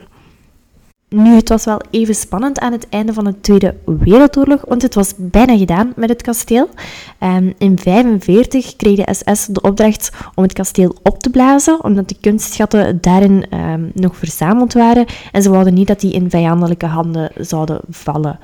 Nu, 1.09 1.35
het 1.35 1.49
was 1.49 1.65
wel 1.65 1.81
even 1.89 2.15
spannend 2.15 2.59
aan 2.59 2.71
het 2.71 2.89
einde 2.89 3.13
van 3.13 3.23
de 3.23 3.41
Tweede 3.41 3.75
Wereldoorlog, 3.85 4.65
want 4.67 4.81
het 4.81 4.95
was 4.95 5.13
bijna 5.17 5.57
gedaan 5.57 5.93
met 5.95 6.09
het 6.09 6.21
kasteel. 6.21 6.69
Um, 7.19 7.53
in 7.57 7.75
1945 7.83 8.75
kreeg 8.75 8.95
de 8.95 9.13
SS 9.13 9.45
de 9.45 9.61
opdracht 9.61 10.11
om 10.35 10.43
het 10.43 10.53
kasteel 10.53 10.95
op 11.03 11.19
te 11.19 11.29
blazen, 11.29 11.83
omdat 11.83 12.09
de 12.09 12.15
kunstschatten 12.21 13.01
daarin 13.01 13.45
um, 13.53 13.91
nog 13.93 14.17
verzameld 14.17 14.73
waren 14.73 15.05
en 15.31 15.41
ze 15.41 15.51
wilden 15.51 15.73
niet 15.73 15.87
dat 15.87 15.99
die 15.99 16.13
in 16.13 16.29
vijandelijke 16.29 16.85
handen 16.85 17.31
zouden 17.35 17.79
vallen. 17.89 18.39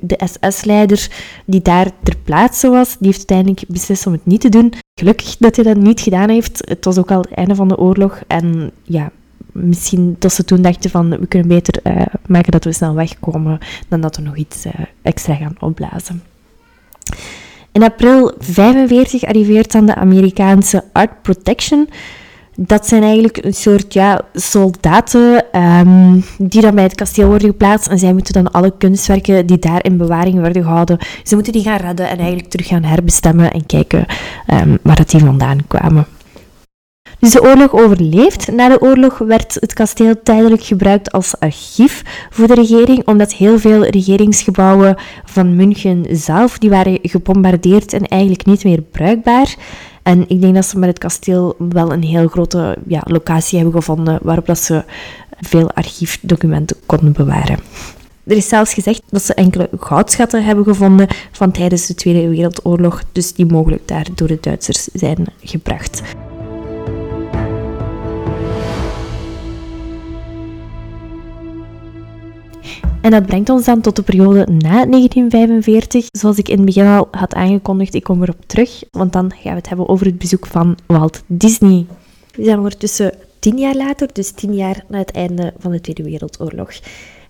De 0.00 0.20
SS-leider 0.24 1.10
die 1.46 1.62
daar 1.62 1.90
ter 2.02 2.16
plaatse 2.24 2.68
was, 2.68 2.96
die 2.98 3.06
heeft 3.06 3.30
uiteindelijk 3.30 3.68
beslist 3.68 4.06
om 4.06 4.12
het 4.12 4.26
niet 4.26 4.40
te 4.40 4.48
doen. 4.48 4.72
Gelukkig 4.94 5.36
dat 5.36 5.56
hij 5.56 5.64
dat 5.64 5.76
niet 5.76 6.00
gedaan 6.00 6.28
heeft. 6.28 6.62
Het 6.68 6.84
was 6.84 6.98
ook 6.98 7.10
al 7.10 7.20
het 7.20 7.34
einde 7.34 7.54
van 7.54 7.68
de 7.68 7.78
oorlog 7.78 8.20
en 8.26 8.70
ja, 8.82 9.10
misschien 9.52 10.16
dat 10.18 10.32
ze 10.32 10.44
toen 10.44 10.62
dachten 10.62 10.90
van 10.90 11.10
we 11.10 11.26
kunnen 11.26 11.48
beter 11.48 11.80
uh, 11.84 12.02
maken 12.26 12.52
dat 12.52 12.64
we 12.64 12.72
snel 12.72 12.94
wegkomen 12.94 13.58
dan 13.88 14.00
dat 14.00 14.16
we 14.16 14.22
nog 14.22 14.36
iets 14.36 14.66
uh, 14.66 14.72
extra 15.02 15.34
gaan 15.34 15.56
opblazen. 15.60 16.22
In 17.72 17.82
april 17.82 18.32
45 18.38 19.24
arriveert 19.24 19.72
dan 19.72 19.86
de 19.86 19.94
Amerikaanse 19.94 20.84
Art 20.92 21.22
Protection. 21.22 21.88
Dat 22.56 22.86
zijn 22.86 23.02
eigenlijk 23.02 23.44
een 23.44 23.54
soort 23.54 23.92
ja, 23.92 24.20
soldaten 24.34 25.44
um, 25.60 26.24
die 26.38 26.60
dan 26.60 26.74
bij 26.74 26.84
het 26.84 26.94
kasteel 26.94 27.28
worden 27.28 27.48
geplaatst. 27.48 27.88
En 27.88 27.98
zij 27.98 28.12
moeten 28.12 28.32
dan 28.32 28.52
alle 28.52 28.72
kunstwerken 28.78 29.46
die 29.46 29.58
daar 29.58 29.84
in 29.84 29.96
bewaring 29.96 30.40
worden 30.40 30.62
gehouden, 30.62 30.98
ze 31.22 31.34
moeten 31.34 31.52
die 31.52 31.62
gaan 31.62 31.76
redden 31.76 32.08
en 32.08 32.18
eigenlijk 32.18 32.48
terug 32.48 32.66
gaan 32.66 32.82
herbestemmen 32.82 33.50
en 33.50 33.66
kijken 33.66 34.06
um, 34.46 34.78
waar 34.82 34.96
dat 34.96 35.10
die 35.10 35.20
vandaan 35.20 35.66
kwamen. 35.66 36.06
Dus 37.18 37.32
de 37.32 37.42
oorlog 37.42 37.72
overleeft. 37.72 38.52
Na 38.52 38.68
de 38.68 38.80
oorlog 38.80 39.18
werd 39.18 39.54
het 39.54 39.72
kasteel 39.72 40.22
tijdelijk 40.22 40.64
gebruikt 40.64 41.12
als 41.12 41.40
archief 41.40 42.02
voor 42.30 42.46
de 42.46 42.54
regering, 42.54 43.06
omdat 43.06 43.32
heel 43.32 43.58
veel 43.58 43.84
regeringsgebouwen 43.84 44.96
van 45.24 45.56
München 45.56 46.06
zelf, 46.10 46.58
die 46.58 46.70
waren 46.70 46.98
gebombardeerd 47.02 47.92
en 47.92 48.06
eigenlijk 48.06 48.46
niet 48.46 48.64
meer 48.64 48.82
bruikbaar. 48.82 49.54
En 50.02 50.24
ik 50.28 50.40
denk 50.40 50.54
dat 50.54 50.66
ze 50.66 50.78
met 50.78 50.88
het 50.88 50.98
kasteel 50.98 51.54
wel 51.58 51.92
een 51.92 52.02
heel 52.02 52.28
grote 52.28 52.76
ja, 52.86 53.02
locatie 53.04 53.58
hebben 53.58 53.74
gevonden 53.74 54.18
waarop 54.22 54.46
dat 54.46 54.58
ze 54.58 54.84
veel 55.40 55.70
archiefdocumenten 55.72 56.76
konden 56.86 57.12
bewaren. 57.12 57.58
Er 58.24 58.36
is 58.36 58.48
zelfs 58.48 58.74
gezegd 58.74 59.02
dat 59.10 59.22
ze 59.22 59.34
enkele 59.34 59.68
goudschatten 59.78 60.44
hebben 60.44 60.64
gevonden 60.64 61.08
van 61.32 61.50
tijdens 61.50 61.86
de 61.86 61.94
Tweede 61.94 62.28
Wereldoorlog, 62.28 63.02
dus 63.12 63.32
die 63.32 63.46
mogelijk 63.46 63.88
daar 63.88 64.06
door 64.14 64.28
de 64.28 64.38
Duitsers 64.40 64.88
zijn 64.92 65.26
gebracht. 65.40 66.02
En 73.02 73.10
dat 73.10 73.26
brengt 73.26 73.48
ons 73.48 73.64
dan 73.64 73.80
tot 73.80 73.96
de 73.96 74.02
periode 74.02 74.46
na 74.46 74.86
1945. 74.86 76.08
Zoals 76.12 76.38
ik 76.38 76.48
in 76.48 76.56
het 76.56 76.64
begin 76.64 76.86
al 76.86 77.08
had 77.10 77.34
aangekondigd, 77.34 77.94
ik 77.94 78.02
kom 78.02 78.22
erop 78.22 78.46
terug, 78.46 78.84
want 78.90 79.12
dan 79.12 79.30
gaan 79.30 79.52
we 79.52 79.58
het 79.58 79.68
hebben 79.68 79.88
over 79.88 80.06
het 80.06 80.18
bezoek 80.18 80.46
van 80.46 80.78
Walt 80.86 81.22
Disney. 81.26 81.86
We 82.34 82.44
zijn 82.44 82.56
ondertussen 82.56 83.14
tien 83.38 83.58
jaar 83.58 83.74
later, 83.74 84.08
dus 84.12 84.30
tien 84.30 84.54
jaar 84.54 84.84
na 84.88 84.98
het 84.98 85.10
einde 85.10 85.52
van 85.58 85.72
de 85.72 85.80
Tweede 85.80 86.02
Wereldoorlog. 86.02 86.70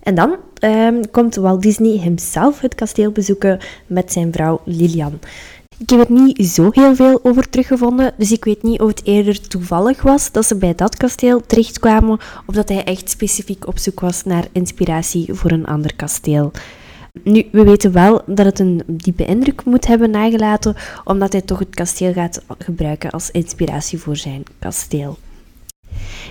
En 0.03 0.15
dan 0.15 0.37
um, 0.65 1.11
komt 1.11 1.35
Walt 1.35 1.63
Disney 1.63 1.99
hemzelf 1.99 2.61
het 2.61 2.75
kasteel 2.75 3.11
bezoeken 3.11 3.59
met 3.87 4.13
zijn 4.13 4.33
vrouw 4.33 4.61
Lilian. 4.65 5.19
Ik 5.83 5.91
heb 5.91 6.01
er 6.01 6.13
niet 6.13 6.47
zo 6.47 6.69
heel 6.71 6.95
veel 6.95 7.21
over 7.23 7.49
teruggevonden, 7.49 8.15
dus 8.17 8.33
ik 8.33 8.45
weet 8.45 8.63
niet 8.63 8.81
of 8.81 8.89
het 8.89 9.05
eerder 9.05 9.49
toevallig 9.49 10.03
was 10.03 10.33
dat 10.33 10.47
ze 10.47 10.57
bij 10.57 10.75
dat 10.75 10.97
kasteel 10.97 11.41
terechtkwamen 11.47 12.19
of 12.47 12.55
dat 12.55 12.69
hij 12.69 12.85
echt 12.85 13.11
specifiek 13.11 13.67
op 13.67 13.79
zoek 13.79 14.01
was 14.01 14.25
naar 14.25 14.47
inspiratie 14.53 15.35
voor 15.35 15.51
een 15.51 15.67
ander 15.67 15.95
kasteel. 15.97 16.51
Nu, 17.25 17.49
we 17.53 17.65
weten 17.65 17.93
wel 17.93 18.23
dat 18.27 18.47
het 18.47 18.59
een 18.59 18.83
diepe 18.87 19.25
indruk 19.25 19.65
moet 19.65 19.87
hebben 19.87 20.11
nagelaten, 20.11 20.77
omdat 21.05 21.33
hij 21.33 21.43
toch 21.43 21.59
het 21.59 21.75
kasteel 21.75 22.13
gaat 22.13 22.43
gebruiken 22.59 23.11
als 23.11 23.31
inspiratie 23.31 23.99
voor 23.99 24.17
zijn 24.17 24.43
kasteel. 24.59 25.19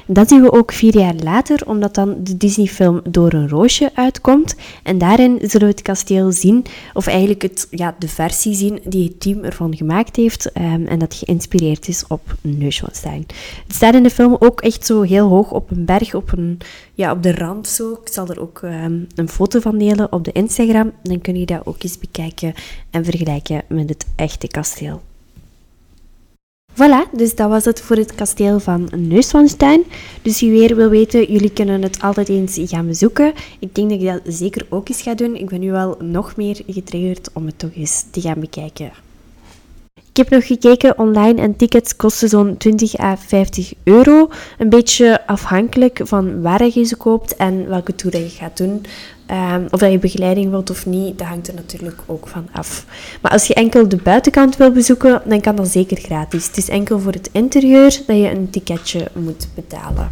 Dat 0.08 0.30
zien 0.30 0.41
we 0.41 0.52
ook 0.52 0.71
vier 0.71 0.97
jaar 0.97 1.15
later, 1.15 1.67
omdat 1.67 1.95
dan 1.95 2.15
de 2.24 2.38
Disney-film 2.38 3.02
Door 3.10 3.34
een 3.34 3.50
Roosje 3.50 3.89
uitkomt. 3.93 4.56
En 4.84 4.97
daarin 4.97 5.38
zullen 5.41 5.67
we 5.67 5.74
het 5.74 5.82
kasteel 5.82 6.32
zien, 6.32 6.65
of 6.93 7.08
eigenlijk 7.08 7.41
het, 7.41 7.67
ja, 7.69 7.95
de 8.00 8.08
versie 8.08 8.54
zien 8.54 8.80
die 8.84 9.04
het 9.04 9.19
team 9.19 9.43
ervan 9.43 9.76
gemaakt 9.76 10.15
heeft. 10.15 10.52
Um, 10.58 10.86
en 10.88 11.00
dat 11.00 11.13
geïnspireerd 11.13 11.88
is 11.88 12.04
op 12.08 12.36
Neuschwanstein. 12.41 13.26
Het 13.67 13.76
staat 13.76 13.93
in 13.93 14.04
de 14.04 14.10
film 14.10 14.36
ook 14.39 14.62
echt 14.62 14.86
zo 14.86 15.02
heel 15.02 15.28
hoog 15.28 15.52
op 15.52 15.71
een 15.71 15.86
berg, 15.86 16.15
op, 16.15 16.32
een, 16.32 16.58
ja, 16.93 17.12
op 17.12 17.24
de 17.24 17.36
rand 17.36 17.67
zo. 17.67 17.91
Ik 17.91 18.13
zal 18.13 18.28
er 18.28 18.41
ook 18.41 18.62
um, 18.63 19.08
een 19.15 19.30
foto 19.30 19.60
van 19.60 19.78
delen 19.78 20.12
op 20.12 20.24
de 20.24 20.32
Instagram. 20.32 20.91
Dan 21.04 21.21
kun 21.21 21.39
je 21.39 21.45
dat 21.45 21.65
ook 21.65 21.84
eens 21.84 22.00
bekijken 22.00 22.54
en 22.89 23.06
vergelijken 23.06 23.63
met 23.67 23.89
het 23.89 24.06
echte 24.15 24.47
kasteel. 24.47 25.02
Voilà, 26.73 27.12
dus 27.12 27.36
dat 27.36 27.49
was 27.49 27.65
het 27.65 27.81
voor 27.81 27.95
het 27.95 28.15
kasteel 28.15 28.60
van 28.60 28.89
Neuswanstein. 28.95 29.84
Dus 30.21 30.39
wie 30.39 30.51
weer 30.51 30.75
wil 30.75 30.89
weten, 30.89 31.31
jullie 31.31 31.51
kunnen 31.51 31.81
het 31.81 32.01
altijd 32.01 32.29
eens 32.29 32.60
gaan 32.63 32.88
bezoeken. 32.88 33.34
Ik 33.60 33.75
denk 33.75 33.89
dat 33.89 34.01
ik 34.01 34.05
dat 34.05 34.34
zeker 34.34 34.65
ook 34.69 34.89
eens 34.89 35.01
ga 35.01 35.13
doen. 35.13 35.36
Ik 35.36 35.49
ben 35.49 35.60
nu 35.60 35.71
wel 35.71 35.97
nog 35.99 36.36
meer 36.36 36.62
getriggerd 36.67 37.29
om 37.34 37.45
het 37.45 37.60
toch 37.60 37.75
eens 37.75 38.05
te 38.12 38.21
gaan 38.21 38.39
bekijken. 38.39 38.91
Ik 40.12 40.17
heb 40.17 40.30
nog 40.30 40.47
gekeken 40.47 40.97
online 40.97 41.41
en 41.41 41.56
tickets 41.56 41.95
kosten 41.95 42.30
zo'n 42.30 42.58
20 42.58 43.00
à 43.00 43.17
50 43.17 43.74
euro. 43.84 44.30
Een 44.58 44.69
beetje 44.69 45.28
afhankelijk 45.28 46.00
van 46.04 46.41
waar 46.41 46.63
je 46.74 46.84
ze 46.84 46.95
koopt 46.95 47.36
en 47.36 47.69
welke 47.69 47.95
tour 47.95 48.17
je 48.17 48.30
gaat 48.30 48.58
doen. 48.58 48.86
Um, 49.32 49.67
of 49.69 49.80
dat 49.80 49.91
je 49.91 50.00
begeleiding 50.00 50.50
wilt 50.50 50.69
of 50.69 50.86
niet, 50.86 51.17
dat 51.17 51.28
hangt 51.28 51.47
er 51.47 51.54
natuurlijk 51.54 52.02
ook 52.06 52.28
van 52.28 52.47
af. 52.52 52.86
Maar 53.21 53.32
als 53.32 53.47
je 53.47 53.54
enkel 53.54 53.88
de 53.88 53.95
buitenkant 53.95 54.58
wil 54.58 54.71
bezoeken, 54.71 55.21
dan 55.26 55.41
kan 55.41 55.56
dat 55.56 55.67
zeker 55.67 55.97
gratis. 55.97 56.47
Het 56.47 56.58
is 56.58 56.69
enkel 56.69 57.00
voor 57.00 57.12
het 57.12 57.30
interieur 57.32 58.00
dat 58.08 58.17
je 58.17 58.32
een 58.32 58.50
ticketje 58.50 59.08
moet 59.13 59.47
betalen. 59.56 60.12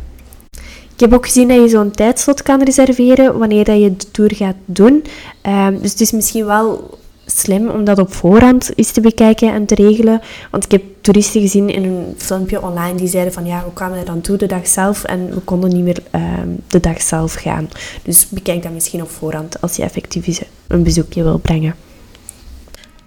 Ik 0.94 1.00
heb 1.00 1.14
ook 1.14 1.26
gezien 1.26 1.48
dat 1.48 1.58
je 1.58 1.68
zo'n 1.68 1.92
tijdslot 1.92 2.42
kan 2.42 2.64
reserveren 2.64 3.38
wanneer 3.38 3.64
dat 3.64 3.82
je 3.82 3.96
de 3.96 4.12
tour 4.12 4.36
gaat 4.36 4.56
doen. 4.66 5.04
Um, 5.48 5.82
dus 5.82 5.92
het 5.92 6.02
is 6.02 6.12
misschien 6.12 6.46
wel 6.46 6.98
slim 7.30 7.70
om 7.70 7.84
dat 7.84 8.00
op 8.00 8.14
voorhand 8.14 8.72
eens 8.76 8.92
te 8.92 9.02
bekijken 9.02 9.54
en 9.54 9.66
te 9.66 9.76
regelen. 9.76 10.22
Want 10.52 10.64
ik 10.66 10.72
heb 10.72 10.84
toeristen 11.02 11.42
gezien 11.42 11.70
in 11.70 11.84
een 11.84 12.14
filmpje 12.18 12.62
online 12.62 12.98
die 12.98 13.08
zeiden 13.08 13.34
van 13.34 13.46
ja, 13.46 13.64
hoe 13.64 13.74
kwamen 13.74 14.00
we 14.00 14.06
dan 14.06 14.22
toe 14.22 14.38
de 14.38 14.46
dag 14.46 14.68
zelf 14.68 15.04
en 15.04 15.30
we 15.34 15.40
konden 15.40 15.70
niet 15.70 15.84
meer 15.84 16.04
ehm, 16.12 16.50
de 16.68 16.80
dag 16.80 17.02
zelf 17.02 17.34
gaan. 17.34 17.70
Dus 18.04 18.30
bekijk 18.30 18.64
dat 18.64 18.72
misschien 18.72 19.02
op 19.02 19.10
voorhand 19.10 19.62
als 19.62 19.76
je 19.76 19.84
effectief 19.84 20.42
een 20.68 20.84
bezoekje 20.84 21.24
wil 21.24 21.38
brengen. 21.38 21.76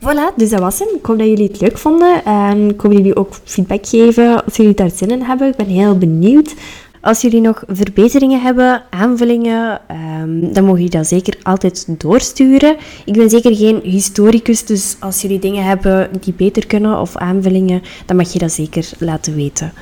Voilà, 0.03 0.35
dus 0.37 0.51
dat 0.51 0.61
was 0.61 0.79
hem. 0.79 0.89
Ik 0.89 1.07
hoop 1.07 1.19
dat 1.19 1.27
jullie 1.27 1.49
het 1.49 1.61
leuk 1.61 1.79
vonden. 1.79 2.25
En 2.25 2.71
ik 2.71 2.81
hoop 2.81 2.91
dat 2.91 3.01
jullie 3.01 3.17
ook 3.17 3.35
feedback 3.45 3.87
geven 3.87 4.45
als 4.45 4.57
jullie 4.57 4.75
daar 4.75 4.91
zin 4.91 5.11
in 5.11 5.23
hebben. 5.23 5.49
Ik 5.49 5.57
ben 5.57 5.67
heel 5.67 5.99
benieuwd. 5.99 6.55
Als 7.03 7.21
jullie 7.21 7.41
nog 7.41 7.65
verbeteringen 7.67 8.41
hebben, 8.41 8.83
aanvullingen, 8.91 9.81
um, 10.21 10.53
dan 10.53 10.65
mogen 10.65 10.79
jullie 10.83 10.99
dat 10.99 11.07
zeker 11.07 11.37
altijd 11.43 11.87
doorsturen. 11.89 12.77
Ik 13.05 13.13
ben 13.13 13.31
zeker 13.31 13.57
geen 13.57 13.81
historicus, 13.83 14.65
dus 14.65 14.97
als 15.01 15.23
jullie 15.23 15.39
dingen 15.39 15.65
hebben 15.65 16.09
die 16.21 16.33
beter 16.33 16.67
kunnen 16.67 17.01
of 17.01 17.17
aanvullingen, 17.17 17.83
dan 18.07 18.17
mag 18.17 18.33
je 18.33 18.39
dat 18.39 18.53
zeker 18.53 18.91
laten 18.99 19.35
weten. 19.35 19.73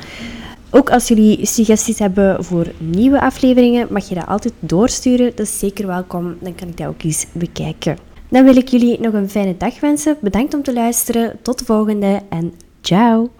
Ook 0.70 0.90
als 0.90 1.08
jullie 1.08 1.46
suggesties 1.46 1.98
hebben 1.98 2.44
voor 2.44 2.66
nieuwe 2.78 3.20
afleveringen, 3.20 3.86
mag 3.90 4.08
je 4.08 4.14
dat 4.14 4.26
altijd 4.26 4.54
doorsturen. 4.60 5.32
Dat 5.34 5.46
is 5.46 5.58
zeker 5.58 5.86
welkom, 5.86 6.36
dan 6.40 6.54
kan 6.54 6.68
ik 6.68 6.76
dat 6.76 6.86
ook 6.86 7.02
eens 7.02 7.26
bekijken. 7.32 7.96
Dan 8.28 8.44
wil 8.44 8.56
ik 8.56 8.68
jullie 8.68 9.00
nog 9.00 9.12
een 9.12 9.30
fijne 9.30 9.56
dag 9.56 9.80
wensen. 9.80 10.16
Bedankt 10.20 10.54
om 10.54 10.62
te 10.62 10.72
luisteren. 10.72 11.38
Tot 11.42 11.58
de 11.58 11.64
volgende 11.64 12.20
en 12.28 12.52
ciao! 12.80 13.30